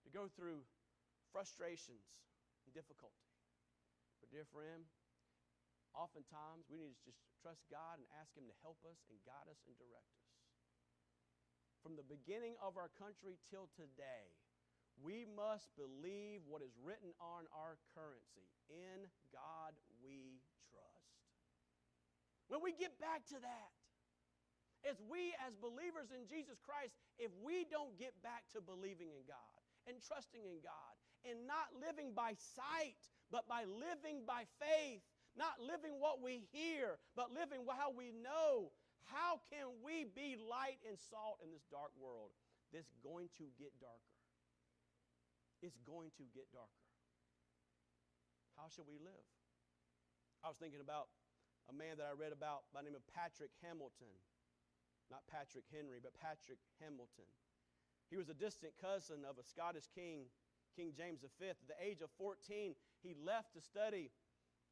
to 0.04 0.10
go 0.12 0.28
through 0.32 0.62
frustrations 1.32 2.24
and 2.66 2.70
difficulty. 2.74 3.24
But, 4.20 4.30
dear 4.30 4.46
friend, 4.52 4.84
Oftentimes, 5.92 6.72
we 6.72 6.80
need 6.80 6.96
to 6.96 7.04
just 7.04 7.20
trust 7.44 7.68
God 7.68 8.00
and 8.00 8.08
ask 8.16 8.32
Him 8.32 8.48
to 8.48 8.56
help 8.64 8.80
us 8.88 9.04
and 9.12 9.20
guide 9.28 9.44
us 9.52 9.60
and 9.68 9.76
direct 9.76 10.08
us. 10.16 10.32
From 11.84 12.00
the 12.00 12.06
beginning 12.06 12.56
of 12.64 12.80
our 12.80 12.88
country 12.96 13.36
till 13.52 13.68
today, 13.76 14.32
we 14.96 15.28
must 15.28 15.68
believe 15.76 16.48
what 16.48 16.64
is 16.64 16.72
written 16.80 17.12
on 17.20 17.44
our 17.52 17.76
currency. 17.92 18.48
In 18.72 19.04
God. 19.36 19.61
When 22.48 22.60
we 22.62 22.72
get 22.72 22.98
back 22.98 23.24
to 23.30 23.38
that, 23.40 23.70
as 24.82 24.98
we 25.06 25.30
as 25.38 25.54
believers 25.54 26.10
in 26.10 26.26
Jesus 26.26 26.58
Christ, 26.58 26.98
if 27.18 27.30
we 27.38 27.66
don't 27.70 27.94
get 27.98 28.18
back 28.22 28.50
to 28.52 28.58
believing 28.58 29.14
in 29.14 29.22
God 29.30 29.58
and 29.86 30.02
trusting 30.02 30.42
in 30.42 30.58
God 30.58 30.94
and 31.22 31.46
not 31.46 31.70
living 31.78 32.10
by 32.14 32.34
sight, 32.34 32.98
but 33.30 33.46
by 33.46 33.62
living 33.62 34.26
by 34.26 34.50
faith, 34.58 35.06
not 35.38 35.62
living 35.62 35.96
what 36.02 36.18
we 36.18 36.44
hear, 36.50 36.98
but 37.14 37.30
living 37.30 37.62
how 37.70 37.94
we 37.94 38.10
know. 38.10 38.74
How 39.06 39.40
can 39.50 39.70
we 39.82 40.06
be 40.06 40.34
light 40.38 40.78
and 40.86 40.98
salt 40.98 41.40
in 41.42 41.50
this 41.50 41.64
dark 41.70 41.94
world? 41.98 42.34
This 42.74 42.86
going 43.02 43.30
to 43.38 43.46
get 43.58 43.72
darker. 43.78 44.18
It's 45.62 45.78
going 45.86 46.10
to 46.18 46.24
get 46.34 46.50
darker. 46.50 46.86
How 48.58 48.66
should 48.68 48.86
we 48.86 48.98
live? 48.98 49.26
I 50.42 50.50
was 50.50 50.58
thinking 50.58 50.82
about 50.82 51.06
a 51.70 51.74
man 51.74 51.98
that 51.98 52.08
I 52.10 52.14
read 52.14 52.32
about 52.32 52.66
by 52.74 52.80
the 52.80 52.90
name 52.90 52.98
of 52.98 53.06
Patrick 53.10 53.54
Hamilton. 53.62 54.14
Not 55.10 55.26
Patrick 55.28 55.68
Henry, 55.68 56.00
but 56.00 56.16
Patrick 56.16 56.58
Hamilton. 56.80 57.28
He 58.08 58.16
was 58.16 58.28
a 58.28 58.36
distant 58.36 58.72
cousin 58.80 59.24
of 59.28 59.36
a 59.36 59.44
Scottish 59.44 59.88
king, 59.92 60.28
King 60.76 60.92
James 60.96 61.20
V. 61.20 61.48
At 61.48 61.60
the 61.68 61.76
age 61.76 62.00
of 62.00 62.08
14, 62.16 62.74
he 63.04 63.12
left 63.12 63.52
to 63.54 63.60
study 63.60 64.12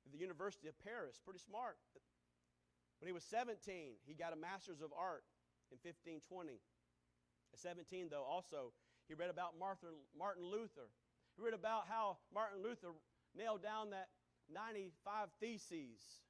at 0.05 0.13
the 0.13 0.21
University 0.21 0.69
of 0.69 0.77
Paris. 0.81 1.21
Pretty 1.21 1.41
smart. 1.41 1.77
When 3.01 3.09
he 3.09 3.17
was 3.17 3.25
17, 3.25 4.01
he 4.05 4.13
got 4.13 4.33
a 4.33 4.37
master's 4.37 4.81
of 4.81 4.93
art 4.93 5.25
in 5.73 5.81
1520. 5.81 6.61
At 7.53 7.59
17, 7.59 8.09
though, 8.13 8.25
also, 8.25 8.73
He 9.09 9.15
read 9.19 9.31
about 9.31 9.59
Martin 9.59 10.45
Luther. 10.47 10.87
He 11.37 11.43
read 11.43 11.55
about 11.55 11.89
how 11.89 12.19
Martin 12.33 12.63
Luther 12.63 12.95
nailed 13.35 13.63
down 13.63 13.91
that 13.91 14.09
95 14.53 15.29
Theses 15.41 16.23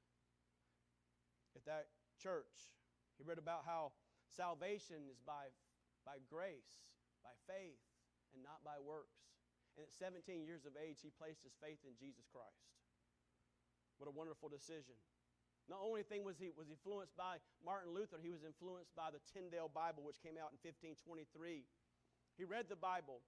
at 1.55 1.65
that 1.65 1.91
church. 2.19 2.73
He 3.17 3.23
read 3.23 3.37
about 3.37 3.63
how 3.65 3.93
salvation 4.29 5.07
is 5.11 5.19
by, 5.21 5.51
by 6.07 6.23
grace, 6.25 6.83
by 7.21 7.33
faith, 7.45 7.81
and 8.33 8.41
not 8.41 8.63
by 8.63 8.79
works. 8.79 9.21
And 9.75 9.87
at 9.87 9.93
17 9.95 10.43
years 10.43 10.67
of 10.67 10.75
age, 10.75 10.99
he 10.99 11.11
placed 11.11 11.43
his 11.43 11.55
faith 11.59 11.79
in 11.87 11.95
Jesus 11.95 12.27
Christ. 12.27 12.71
What 13.99 14.09
a 14.09 14.15
wonderful 14.15 14.49
decision. 14.49 14.97
Not 15.69 15.79
only 15.85 16.01
thing 16.03 16.25
was 16.25 16.41
he 16.41 16.51
was 16.51 16.73
influenced 16.73 17.15
by 17.15 17.37
Martin 17.61 17.93
Luther, 17.93 18.17
he 18.17 18.33
was 18.33 18.43
influenced 18.43 18.91
by 18.97 19.13
the 19.13 19.21
Tyndale 19.29 19.69
Bible, 19.69 20.03
which 20.03 20.19
came 20.19 20.35
out 20.35 20.51
in 20.51 20.59
1523. 20.59 21.63
He 22.35 22.43
read 22.43 22.65
the 22.67 22.79
Bible, 22.79 23.21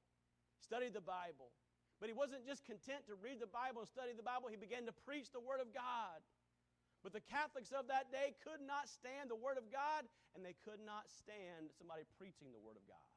studied 0.57 0.97
the 0.97 1.05
Bible, 1.05 1.53
but 2.01 2.09
he 2.09 2.15
wasn't 2.17 2.43
just 2.43 2.65
content 2.65 3.05
to 3.07 3.15
read 3.15 3.39
the 3.39 3.47
Bible 3.47 3.85
and 3.85 3.87
study 3.87 4.11
the 4.11 4.25
Bible, 4.25 4.49
he 4.49 4.59
began 4.59 4.83
to 4.89 4.95
preach 5.05 5.31
the 5.31 5.39
Word 5.39 5.61
of 5.61 5.71
God. 5.71 6.19
But 7.03 7.11
the 7.11 7.27
Catholics 7.27 7.75
of 7.75 7.91
that 7.91 8.15
day 8.15 8.31
could 8.39 8.63
not 8.63 8.87
stand 8.87 9.27
the 9.27 9.35
Word 9.35 9.59
of 9.59 9.67
God, 9.67 10.07
and 10.33 10.39
they 10.39 10.55
could 10.63 10.79
not 10.79 11.11
stand 11.11 11.75
somebody 11.75 12.07
preaching 12.15 12.55
the 12.55 12.63
Word 12.63 12.79
of 12.79 12.87
God 12.87 13.11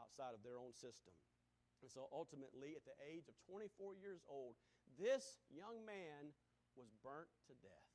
outside 0.00 0.32
of 0.32 0.40
their 0.40 0.56
own 0.56 0.72
system. 0.72 1.12
And 1.84 1.92
so 1.92 2.08
ultimately, 2.08 2.72
at 2.72 2.88
the 2.88 2.96
age 3.04 3.28
of 3.28 3.36
24 3.44 4.00
years 4.00 4.24
old, 4.24 4.56
this 4.96 5.44
young 5.52 5.84
man 5.84 6.32
was 6.72 6.88
burnt 7.04 7.28
to 7.52 7.54
death. 7.60 7.92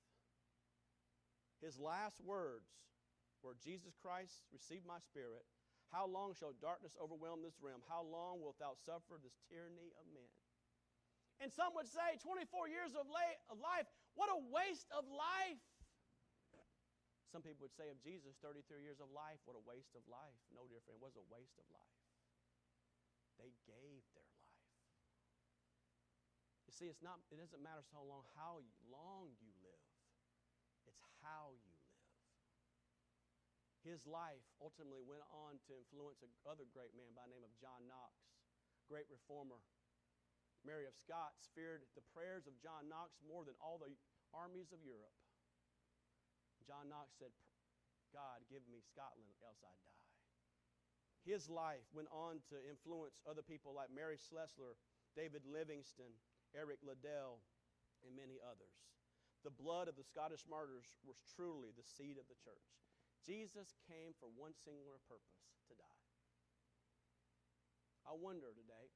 His 1.59 1.81
last 1.81 2.21
words 2.21 2.69
were 3.41 3.57
Jesus 3.57 3.97
Christ, 3.97 4.45
receive 4.53 4.85
my 4.85 5.01
spirit. 5.01 5.43
How 5.89 6.05
long 6.05 6.37
shall 6.37 6.53
darkness 6.61 6.93
overwhelm 7.01 7.41
this 7.41 7.57
realm? 7.57 7.81
How 7.89 8.05
long 8.05 8.39
wilt 8.45 8.61
thou 8.61 8.77
suffer 8.77 9.17
this 9.17 9.41
tyranny 9.49 9.89
of 9.97 10.05
men? 10.13 10.29
And 11.41 11.49
some 11.49 11.73
would 11.73 11.87
say, 11.87 12.19
24 12.21 12.69
years 12.69 12.93
of, 12.93 13.07
life, 13.09 13.89
what 14.19 14.27
a 14.27 14.39
waste 14.51 14.91
of 14.91 15.07
life. 15.07 15.63
Some 17.31 17.39
people 17.39 17.63
would 17.63 17.77
say 17.79 17.87
of 17.87 18.03
Jesus, 18.03 18.35
33 18.43 18.83
years 18.83 18.99
of 18.99 19.07
life, 19.15 19.39
what 19.47 19.55
a 19.55 19.63
waste 19.63 19.95
of 19.95 20.03
life. 20.11 20.35
No, 20.51 20.67
dear 20.67 20.83
friend, 20.83 20.99
it 20.99 21.03
was 21.05 21.15
a 21.15 21.23
waste 21.31 21.55
of 21.55 21.63
life. 21.71 22.03
They 23.39 23.55
gave 23.63 24.03
their 24.11 24.27
life. 24.27 24.59
You 26.67 26.75
see, 26.75 26.91
it's 26.91 26.99
not, 26.99 27.23
it 27.31 27.39
doesn't 27.39 27.63
matter 27.63 27.85
so 27.87 28.03
long 28.03 28.27
how 28.35 28.59
long 28.91 29.31
you 29.39 29.55
live, 29.63 29.87
it's 30.83 30.99
how 31.23 31.55
you 31.55 31.71
live. 31.79 32.03
His 33.87 34.03
life 34.03 34.43
ultimately 34.59 34.99
went 34.99 35.23
on 35.31 35.63
to 35.69 35.79
influence 35.79 36.19
another 36.19 36.67
great 36.75 36.91
man 36.91 37.15
by 37.15 37.23
the 37.23 37.39
name 37.39 37.47
of 37.47 37.55
John 37.55 37.87
Knox, 37.87 38.19
great 38.91 39.07
reformer. 39.07 39.63
Mary 40.67 40.85
of 40.85 40.95
Scots 40.95 41.47
feared 41.55 41.87
the 41.95 42.05
prayers 42.11 42.45
of 42.45 42.59
John 42.59 42.91
Knox 42.91 43.19
more 43.23 43.47
than 43.47 43.55
all 43.63 43.79
the 43.79 43.95
armies 44.35 44.71
of 44.75 44.83
Europe. 44.83 45.15
John 46.67 46.91
Knox 46.91 47.15
said, 47.17 47.33
God, 48.13 48.43
give 48.49 48.65
me 48.69 48.83
Scotland, 48.83 49.33
else 49.41 49.61
I 49.65 49.73
die. 49.81 50.09
His 51.25 51.49
life 51.49 51.85
went 51.93 52.09
on 52.09 52.41
to 52.49 52.57
influence 52.65 53.21
other 53.25 53.45
people 53.45 53.73
like 53.73 53.93
Mary 53.93 54.17
Slessor, 54.17 54.77
David 55.13 55.45
Livingstone, 55.45 56.15
Eric 56.55 56.81
Liddell, 56.81 57.41
and 58.05 58.15
many 58.15 58.39
others. 58.41 58.75
The 59.43 59.53
blood 59.53 59.87
of 59.87 59.95
the 59.95 60.07
Scottish 60.07 60.43
martyrs 60.49 60.99
was 61.07 61.21
truly 61.35 61.71
the 61.71 61.85
seed 61.85 62.19
of 62.19 62.27
the 62.27 62.39
church. 62.39 62.69
Jesus 63.23 63.75
came 63.87 64.15
for 64.19 64.31
one 64.31 64.55
singular 64.55 64.99
purpose 65.07 65.43
to 65.67 65.75
die. 65.75 66.03
I 68.07 68.15
wonder 68.15 68.51
today 68.55 68.89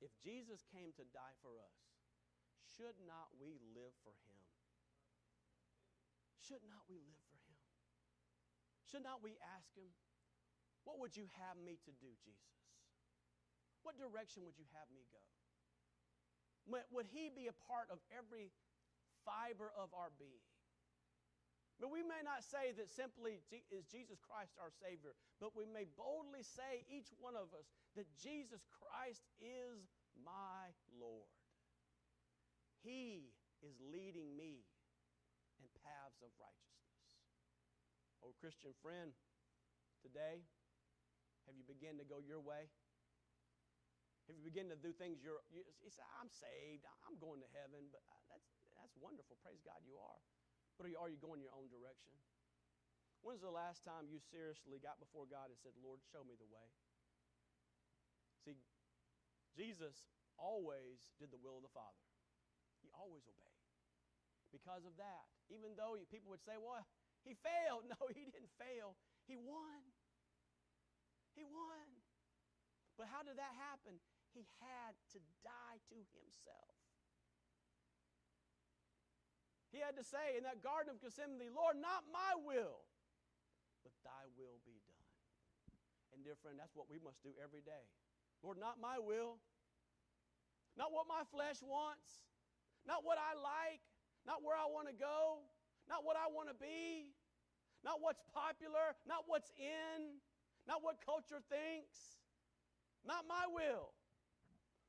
if 0.00 0.12
Jesus 0.24 0.64
came 0.72 0.92
to 0.96 1.04
die 1.12 1.36
for 1.44 1.60
us, 1.60 1.76
should 2.76 2.96
not 3.04 3.32
we 3.36 3.60
live 3.76 3.92
for 4.04 4.16
him? 4.24 4.40
Should 6.40 6.64
not 6.66 6.88
we 6.88 6.98
live 6.98 7.24
for 7.28 7.40
him? 7.46 7.60
Should 8.88 9.04
not 9.06 9.22
we 9.22 9.38
ask 9.54 9.70
him, 9.76 9.92
What 10.84 10.98
would 10.98 11.14
you 11.14 11.28
have 11.38 11.60
me 11.60 11.78
to 11.84 11.92
do, 12.00 12.10
Jesus? 12.24 12.58
What 13.84 13.96
direction 13.96 14.44
would 14.44 14.58
you 14.58 14.66
have 14.76 14.88
me 14.92 15.04
go? 15.12 15.22
Would 16.66 17.06
He 17.08 17.30
be 17.30 17.48
a 17.48 17.56
part 17.68 17.88
of 17.90 17.98
every 18.12 18.52
fiber 19.24 19.72
of 19.76 19.92
our 19.94 20.12
being? 20.18 20.49
But 21.80 21.88
we 21.88 22.04
may 22.04 22.20
not 22.20 22.44
say 22.44 22.76
that 22.76 22.92
simply 22.92 23.40
is 23.72 23.88
Jesus 23.88 24.20
Christ 24.20 24.52
our 24.60 24.68
Savior, 24.68 25.16
but 25.40 25.56
we 25.56 25.64
may 25.64 25.88
boldly 25.96 26.44
say, 26.44 26.84
each 26.92 27.08
one 27.16 27.40
of 27.40 27.56
us, 27.56 27.72
that 27.96 28.04
Jesus 28.20 28.60
Christ 28.68 29.24
is 29.40 29.88
my 30.20 30.76
Lord. 31.00 31.32
He 32.84 33.32
is 33.64 33.80
leading 33.80 34.36
me 34.36 34.60
in 35.56 35.64
paths 35.80 36.20
of 36.20 36.28
righteousness. 36.36 37.16
Oh, 38.20 38.36
Christian 38.36 38.76
friend, 38.84 39.16
today, 40.04 40.44
have 41.48 41.56
you 41.56 41.64
begun 41.64 41.96
to 41.96 42.04
go 42.04 42.20
your 42.20 42.44
way? 42.44 42.68
Have 44.28 44.36
you 44.36 44.44
begin 44.44 44.68
to 44.68 44.76
do 44.76 44.92
things, 44.92 45.24
you're, 45.24 45.40
you, 45.48 45.64
you 45.80 45.88
say, 45.88 46.04
I'm 46.20 46.28
saved, 46.28 46.84
I'm 47.08 47.16
going 47.16 47.40
to 47.40 47.50
heaven, 47.56 47.88
but 47.88 48.04
uh, 48.04 48.20
that's, 48.28 48.48
that's 48.76 48.94
wonderful. 49.00 49.40
Praise 49.40 49.64
God, 49.64 49.80
you 49.88 49.96
are. 49.96 50.20
But 50.80 50.88
are 50.88 50.92
you, 50.96 50.96
are 50.96 51.12
you 51.12 51.20
going 51.20 51.44
your 51.44 51.52
own 51.52 51.68
direction? 51.68 52.16
When's 53.20 53.44
the 53.44 53.52
last 53.52 53.84
time 53.84 54.08
you 54.08 54.16
seriously 54.32 54.80
got 54.80 54.96
before 54.96 55.28
God 55.28 55.52
and 55.52 55.60
said, 55.60 55.76
Lord, 55.84 56.00
show 56.08 56.24
me 56.24 56.40
the 56.40 56.48
way? 56.48 56.68
See, 58.48 58.56
Jesus 59.52 60.08
always 60.40 61.12
did 61.20 61.28
the 61.28 61.36
will 61.36 61.60
of 61.60 61.68
the 61.68 61.76
Father. 61.76 62.00
He 62.80 62.88
always 62.96 63.28
obeyed. 63.28 63.68
Because 64.48 64.88
of 64.88 64.96
that, 64.96 65.28
even 65.52 65.76
though 65.76 66.00
people 66.08 66.32
would 66.32 66.40
say, 66.40 66.56
well, 66.56 66.80
he 67.28 67.36
failed. 67.36 67.84
No, 67.92 68.08
he 68.08 68.24
didn't 68.24 68.48
fail. 68.56 68.96
He 69.28 69.36
won. 69.36 69.84
He 71.36 71.44
won. 71.44 71.92
But 72.96 73.12
how 73.12 73.20
did 73.20 73.36
that 73.36 73.52
happen? 73.52 74.00
he 74.34 74.46
had 74.62 74.94
to 75.14 75.18
die 75.42 75.78
to 75.90 75.96
himself. 76.14 76.74
He 79.70 79.78
had 79.78 79.94
to 79.94 80.02
say 80.02 80.34
in 80.34 80.42
that 80.42 80.62
Garden 80.66 80.90
of 80.90 80.98
Gethsemane, 80.98 81.54
Lord, 81.54 81.78
not 81.78 82.02
my 82.10 82.34
will, 82.42 82.82
but 83.86 83.94
thy 84.02 84.26
will 84.34 84.58
be 84.66 84.82
done. 84.82 85.06
And, 86.10 86.26
dear 86.26 86.34
friend, 86.34 86.58
that's 86.58 86.74
what 86.74 86.90
we 86.90 86.98
must 86.98 87.22
do 87.22 87.30
every 87.38 87.62
day. 87.62 87.86
Lord, 88.42 88.58
not 88.58 88.82
my 88.82 88.98
will, 88.98 89.38
not 90.74 90.90
what 90.90 91.06
my 91.06 91.22
flesh 91.30 91.62
wants, 91.62 92.26
not 92.82 93.06
what 93.06 93.18
I 93.20 93.38
like, 93.38 93.84
not 94.26 94.42
where 94.42 94.58
I 94.58 94.66
want 94.66 94.90
to 94.90 94.96
go, 94.96 95.46
not 95.86 96.02
what 96.02 96.18
I 96.18 96.26
want 96.26 96.50
to 96.50 96.58
be, 96.58 97.14
not 97.86 98.02
what's 98.02 98.26
popular, 98.34 98.98
not 99.06 99.24
what's 99.30 99.54
in, 99.54 100.18
not 100.66 100.82
what 100.82 100.98
culture 101.04 101.40
thinks, 101.46 102.18
not 103.06 103.24
my 103.28 103.46
will, 103.46 103.94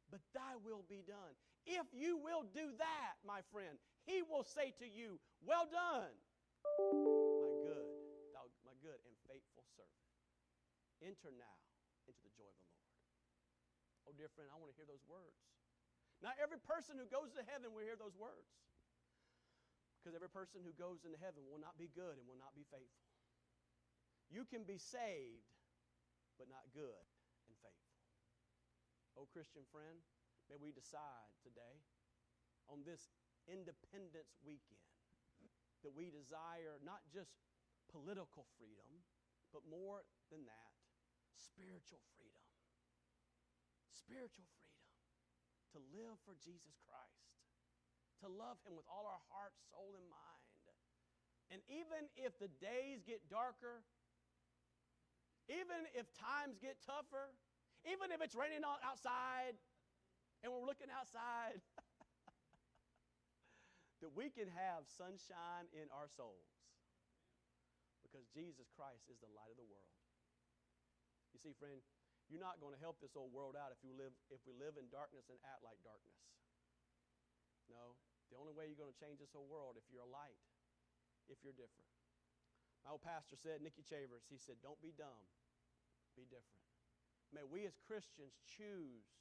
but 0.10 0.20
thy 0.34 0.58
will 0.60 0.84
be 0.90 1.06
done. 1.06 1.38
If 1.66 1.86
you 1.94 2.18
will 2.18 2.44
do 2.50 2.74
that, 2.82 3.22
my 3.22 3.40
friend, 3.54 3.78
he 4.06 4.22
will 4.26 4.44
say 4.44 4.74
to 4.82 4.88
you, 4.88 5.22
Well 5.46 5.70
done, 5.70 6.14
my 7.42 7.52
good, 7.62 7.88
thou, 8.34 8.46
my 8.66 8.76
good 8.82 8.98
and 9.06 9.16
faithful 9.30 9.66
servant. 9.78 10.08
Enter 11.02 11.34
now 11.34 11.58
into 12.06 12.22
the 12.22 12.34
joy 12.38 12.50
of 12.50 12.58
the 12.58 12.70
Lord. 12.70 12.90
Oh, 14.10 14.14
dear 14.14 14.30
friend, 14.34 14.50
I 14.54 14.58
want 14.58 14.74
to 14.74 14.78
hear 14.78 14.90
those 14.90 15.06
words. 15.10 15.42
Not 16.22 16.38
every 16.38 16.62
person 16.62 17.02
who 17.02 17.10
goes 17.10 17.34
to 17.34 17.42
heaven 17.50 17.74
will 17.74 17.82
hear 17.82 17.98
those 17.98 18.14
words. 18.14 18.54
Because 19.98 20.18
every 20.18 20.30
person 20.30 20.62
who 20.66 20.74
goes 20.78 21.06
into 21.06 21.18
heaven 21.22 21.46
will 21.50 21.62
not 21.62 21.78
be 21.78 21.90
good 21.94 22.18
and 22.18 22.26
will 22.26 22.38
not 22.38 22.58
be 22.58 22.66
faithful. 22.70 23.10
You 24.34 24.50
can 24.50 24.66
be 24.66 24.82
saved, 24.82 25.46
but 26.42 26.50
not 26.50 26.66
good 26.74 27.06
and 27.46 27.54
faithful. 27.62 27.98
Oh, 29.14 29.30
Christian 29.30 29.62
friend, 29.70 30.02
may 30.50 30.58
we 30.58 30.74
decide 30.74 31.30
today 31.46 31.86
on 32.66 32.82
this 32.82 33.14
Independence 33.50 34.38
Weekend 34.46 34.82
that 35.82 35.94
we 35.98 36.14
desire 36.14 36.78
not 36.86 37.02
just 37.10 37.34
political 37.90 38.46
freedom, 38.58 39.02
but 39.50 39.66
more 39.66 40.06
than 40.30 40.46
that, 40.46 40.74
spiritual 41.34 42.00
freedom. 42.16 42.46
Spiritual 43.92 44.46
freedom. 44.46 44.86
To 45.74 45.80
live 45.92 46.20
for 46.28 46.36
Jesus 46.38 46.78
Christ. 46.86 47.32
To 48.24 48.28
love 48.30 48.62
Him 48.68 48.78
with 48.78 48.86
all 48.86 49.10
our 49.10 49.24
heart, 49.34 49.58
soul, 49.72 49.98
and 49.98 50.06
mind. 50.08 50.42
And 51.52 51.60
even 51.68 52.08
if 52.16 52.40
the 52.40 52.48
days 52.64 53.04
get 53.04 53.28
darker, 53.28 53.84
even 55.52 55.84
if 55.92 56.08
times 56.16 56.56
get 56.56 56.80
tougher, 56.80 57.36
even 57.84 58.16
if 58.16 58.24
it's 58.24 58.40
raining 58.40 58.64
outside 58.64 59.60
and 60.40 60.48
we're 60.48 60.64
looking 60.64 60.88
outside, 60.88 61.60
that 64.02 64.12
we 64.18 64.34
can 64.34 64.50
have 64.50 64.90
sunshine 64.90 65.70
in 65.72 65.86
our 65.94 66.10
souls 66.10 66.50
because 68.02 68.26
Jesus 68.34 68.68
Christ 68.74 69.08
is 69.08 69.22
the 69.22 69.32
light 69.32 69.54
of 69.54 69.62
the 69.62 69.70
world. 69.70 69.96
You 71.32 71.40
see, 71.40 71.56
friend, 71.56 71.80
You're 72.32 72.40
not 72.40 72.64
going 72.64 72.72
to 72.72 72.80
help 72.80 73.04
this 73.04 73.20
old 73.20 73.36
world 73.36 73.60
out 73.60 73.76
if, 73.76 73.84
you 73.84 73.92
live, 73.92 74.16
if 74.32 74.40
we 74.48 74.56
live 74.56 74.80
in 74.80 74.88
darkness 74.88 75.28
and 75.28 75.36
act 75.44 75.68
like 75.68 75.76
darkness. 75.84 76.16
No. 77.68 78.00
The 78.32 78.40
only 78.40 78.56
way 78.56 78.72
you're 78.72 78.80
going 78.80 78.96
to 78.96 79.04
change 79.04 79.20
this 79.20 79.36
whole 79.36 79.52
world 79.52 79.76
if 79.76 79.84
you're 79.92 80.08
a 80.08 80.08
light, 80.08 80.40
if 81.28 81.44
you're 81.44 81.52
different. 81.52 81.92
My 82.88 82.96
old 82.96 83.04
pastor 83.04 83.36
said, 83.36 83.60
Nicky 83.60 83.84
Chavers, 83.84 84.24
he 84.32 84.40
said, 84.40 84.64
Don't 84.64 84.80
be 84.80 84.96
dumb, 84.96 85.28
be 86.16 86.24
different. 86.32 86.64
May 87.36 87.44
we 87.44 87.68
as 87.68 87.76
Christians 87.84 88.40
choose 88.48 89.12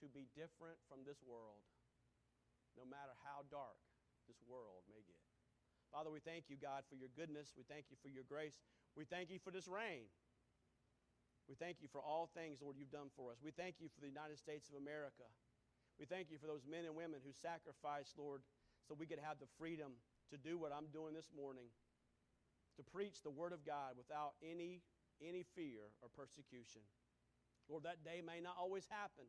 to 0.00 0.08
be 0.08 0.32
different 0.32 0.80
from 0.88 1.04
this 1.04 1.20
world, 1.20 1.60
no 2.72 2.88
matter 2.88 3.12
how 3.20 3.44
dark 3.52 3.76
this 4.26 4.42
world 4.44 4.84
may 4.90 5.02
get. 5.06 5.18
Father, 5.94 6.10
we 6.10 6.20
thank 6.20 6.50
you, 6.50 6.58
God, 6.58 6.82
for 6.90 6.98
your 6.98 7.10
goodness. 7.14 7.54
We 7.56 7.64
thank 7.64 7.88
you 7.88 7.96
for 8.02 8.10
your 8.10 8.26
grace. 8.26 8.58
We 8.98 9.06
thank 9.06 9.30
you 9.30 9.38
for 9.38 9.54
this 9.54 9.70
rain. 9.70 10.10
We 11.46 11.54
thank 11.54 11.78
you 11.78 11.86
for 11.86 12.02
all 12.02 12.26
things, 12.34 12.58
Lord, 12.58 12.74
you've 12.74 12.90
done 12.90 13.14
for 13.14 13.30
us. 13.30 13.38
We 13.38 13.54
thank 13.54 13.78
you 13.78 13.86
for 13.86 14.02
the 14.02 14.10
United 14.10 14.36
States 14.42 14.66
of 14.66 14.74
America. 14.74 15.24
We 15.96 16.04
thank 16.04 16.28
you 16.28 16.42
for 16.42 16.50
those 16.50 16.66
men 16.66 16.84
and 16.84 16.98
women 16.98 17.22
who 17.22 17.30
sacrificed, 17.30 18.18
Lord, 18.18 18.42
so 18.82 18.98
we 18.98 19.06
could 19.06 19.22
have 19.22 19.38
the 19.38 19.48
freedom 19.56 19.94
to 20.34 20.36
do 20.36 20.58
what 20.58 20.74
I'm 20.74 20.90
doing 20.90 21.14
this 21.14 21.30
morning 21.30 21.70
to 22.76 22.82
preach 22.82 23.22
the 23.22 23.30
Word 23.30 23.54
of 23.54 23.64
God 23.64 23.96
without 23.96 24.34
any, 24.42 24.82
any 25.22 25.46
fear 25.54 25.88
or 26.02 26.10
persecution. 26.12 26.82
Lord, 27.70 27.84
that 27.84 28.04
day 28.04 28.20
may 28.20 28.42
not 28.42 28.58
always 28.58 28.84
happen. 28.90 29.24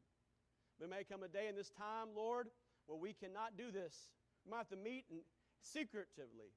There 0.80 0.90
may 0.90 1.06
come 1.06 1.24
a 1.24 1.32
day 1.32 1.48
in 1.48 1.56
this 1.56 1.72
time, 1.72 2.14
Lord, 2.14 2.50
where 2.86 3.00
we 3.00 3.14
cannot 3.14 3.58
do 3.58 3.72
this. 3.72 3.96
We 4.48 4.56
might 4.56 4.64
have 4.64 4.72
to 4.72 4.80
meet 4.80 5.04
and 5.12 5.20
secretively. 5.60 6.56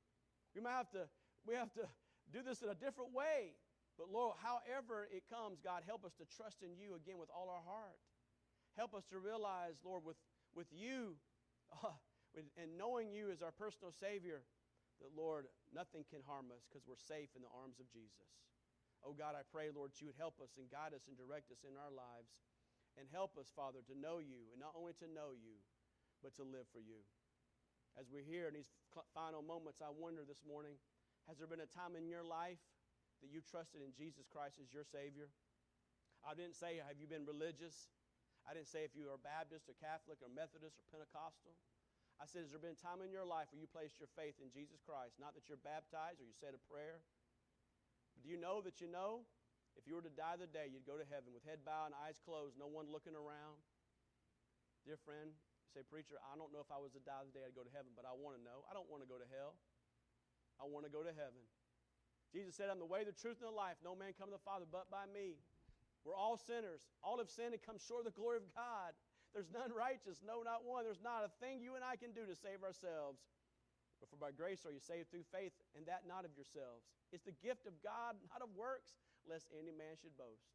We 0.54 0.62
might 0.62 0.78
have 0.78 0.94
to, 0.94 1.10
we 1.42 1.58
have 1.58 1.74
to 1.74 1.90
do 2.30 2.38
this 2.46 2.62
in 2.62 2.70
a 2.70 2.78
different 2.78 3.10
way. 3.10 3.58
But 3.98 4.14
Lord, 4.14 4.38
however 4.38 5.10
it 5.10 5.26
comes, 5.26 5.58
God, 5.58 5.82
help 5.82 6.06
us 6.06 6.14
to 6.22 6.24
trust 6.30 6.62
in 6.62 6.78
you 6.78 6.94
again 6.94 7.18
with 7.18 7.34
all 7.34 7.50
our 7.50 7.66
heart. 7.66 7.98
Help 8.78 8.94
us 8.94 9.02
to 9.10 9.18
realize, 9.18 9.82
Lord, 9.82 10.06
with, 10.06 10.22
with 10.54 10.70
you 10.70 11.18
uh, 11.82 11.98
and 12.54 12.78
knowing 12.78 13.10
you 13.10 13.34
as 13.34 13.42
our 13.42 13.50
personal 13.50 13.90
Savior, 13.90 14.46
that, 15.02 15.10
Lord, 15.10 15.50
nothing 15.74 16.06
can 16.06 16.22
harm 16.22 16.54
us 16.54 16.62
because 16.70 16.86
we're 16.86 17.00
safe 17.00 17.34
in 17.34 17.42
the 17.42 17.50
arms 17.50 17.82
of 17.82 17.90
Jesus. 17.90 18.30
Oh, 19.02 19.18
God, 19.18 19.34
I 19.34 19.42
pray, 19.50 19.74
Lord, 19.74 19.90
that 19.90 19.98
you 19.98 20.06
would 20.06 20.20
help 20.20 20.38
us 20.38 20.54
and 20.54 20.70
guide 20.70 20.94
us 20.94 21.10
and 21.10 21.18
direct 21.18 21.50
us 21.50 21.66
in 21.66 21.74
our 21.74 21.90
lives. 21.90 22.30
And 22.94 23.10
help 23.10 23.34
us, 23.34 23.50
Father, 23.50 23.80
to 23.90 23.94
know 23.96 24.20
you, 24.20 24.50
and 24.52 24.60
not 24.60 24.76
only 24.76 24.92
to 25.00 25.08
know 25.08 25.32
you, 25.32 25.58
but 26.22 26.36
to 26.36 26.44
live 26.44 26.68
for 26.70 26.82
you. 26.82 27.00
As 27.98 28.06
we're 28.10 28.26
here 28.26 28.46
in 28.46 28.54
these 28.54 28.70
final 29.14 29.42
moments, 29.42 29.82
I 29.82 29.90
wonder 29.90 30.22
this 30.22 30.42
morning 30.46 30.78
has 31.28 31.38
there 31.38 31.50
been 31.50 31.62
a 31.62 31.70
time 31.70 31.94
in 31.94 32.06
your 32.06 32.26
life 32.26 32.60
that 33.22 33.30
you 33.30 33.42
trusted 33.44 33.82
in 33.82 33.94
Jesus 33.94 34.26
Christ 34.30 34.58
as 34.62 34.72
your 34.72 34.86
Savior? 34.86 35.30
I 36.26 36.36
didn't 36.36 36.56
say, 36.56 36.78
have 36.80 37.00
you 37.00 37.08
been 37.08 37.24
religious? 37.24 37.88
I 38.48 38.56
didn't 38.56 38.72
say 38.72 38.84
if 38.88 38.96
you 38.96 39.08
are 39.12 39.20
Baptist 39.20 39.68
or 39.68 39.76
Catholic 39.78 40.20
or 40.24 40.32
Methodist 40.32 40.80
or 40.80 40.86
Pentecostal. 40.88 41.54
I 42.20 42.28
said, 42.28 42.44
Has 42.44 42.52
there 42.52 42.60
been 42.60 42.76
a 42.76 42.84
time 42.84 43.00
in 43.00 43.08
your 43.08 43.24
life 43.24 43.48
where 43.48 43.64
you 43.64 43.68
placed 43.68 43.96
your 43.96 44.12
faith 44.12 44.36
in 44.44 44.52
Jesus 44.52 44.76
Christ? 44.84 45.16
Not 45.16 45.32
that 45.32 45.48
you're 45.48 45.60
baptized 45.60 46.20
or 46.20 46.28
you 46.28 46.36
said 46.36 46.52
a 46.52 46.60
prayer. 46.68 47.00
But 48.12 48.20
do 48.24 48.28
you 48.28 48.36
know 48.36 48.60
that 48.60 48.76
you 48.84 48.92
know? 48.92 49.24
If 49.78 49.88
you 49.88 49.96
were 49.96 50.04
to 50.04 50.12
die 50.12 50.36
the 50.36 50.50
day, 50.50 50.68
you'd 50.68 50.84
go 50.84 51.00
to 51.00 51.06
heaven 51.08 51.32
with 51.32 51.46
head 51.48 51.64
bowed 51.64 51.94
and 51.94 51.96
eyes 52.04 52.20
closed, 52.20 52.60
no 52.60 52.68
one 52.68 52.92
looking 52.92 53.16
around. 53.16 53.56
Dear 54.84 55.00
friend, 55.00 55.32
say, 55.70 55.86
Preacher, 55.86 56.18
I 56.20 56.34
don't 56.34 56.50
know 56.50 56.62
if 56.62 56.70
I 56.70 56.78
was 56.78 56.90
to 56.98 57.02
die 57.02 57.22
the 57.22 57.34
day 57.34 57.46
I'd 57.46 57.54
go 57.54 57.62
to 57.62 57.74
heaven, 57.74 57.94
but 57.94 58.02
I 58.02 58.12
want 58.12 58.38
to 58.38 58.42
know. 58.42 58.66
I 58.66 58.74
don't 58.74 58.90
want 58.90 59.06
to 59.06 59.08
go 59.08 59.16
to 59.18 59.28
hell. 59.30 59.54
I 60.58 60.66
want 60.66 60.84
to 60.84 60.92
go 60.92 61.00
to 61.06 61.14
heaven. 61.14 61.42
Jesus 62.30 62.54
said, 62.54 62.70
I'm 62.70 62.78
the 62.78 62.86
way, 62.86 63.02
the 63.02 63.16
truth, 63.16 63.42
and 63.42 63.50
the 63.50 63.54
life. 63.54 63.78
No 63.82 63.94
man 63.94 64.14
come 64.14 64.30
to 64.30 64.36
the 64.38 64.46
Father 64.46 64.66
but 64.66 64.90
by 64.90 65.06
me. 65.10 65.38
We're 66.06 66.16
all 66.16 66.38
sinners. 66.38 66.86
All 67.02 67.18
have 67.18 67.30
sinned 67.30 67.54
and 67.54 67.62
come 67.62 67.78
short 67.78 68.06
of 68.06 68.12
the 68.12 68.16
glory 68.16 68.38
of 68.38 68.46
God. 68.54 68.94
There's 69.34 69.50
none 69.50 69.70
righteous, 69.70 70.22
no, 70.26 70.42
not 70.42 70.66
one. 70.66 70.82
There's 70.82 71.02
not 71.02 71.22
a 71.22 71.30
thing 71.38 71.62
you 71.62 71.78
and 71.78 71.86
I 71.86 71.94
can 71.94 72.10
do 72.10 72.26
to 72.26 72.34
save 72.34 72.66
ourselves. 72.66 73.22
But 74.02 74.08
for 74.08 74.16
by 74.16 74.32
grace 74.32 74.64
are 74.64 74.72
you 74.72 74.80
saved 74.80 75.12
through 75.12 75.28
faith, 75.28 75.52
and 75.76 75.84
that 75.86 76.08
not 76.08 76.24
of 76.24 76.32
yourselves. 76.34 76.88
It's 77.12 77.28
the 77.28 77.36
gift 77.44 77.68
of 77.68 77.76
God, 77.84 78.16
not 78.32 78.40
of 78.40 78.48
works, 78.56 78.96
lest 79.28 79.52
any 79.52 79.70
man 79.70 80.00
should 80.00 80.16
boast. 80.16 80.48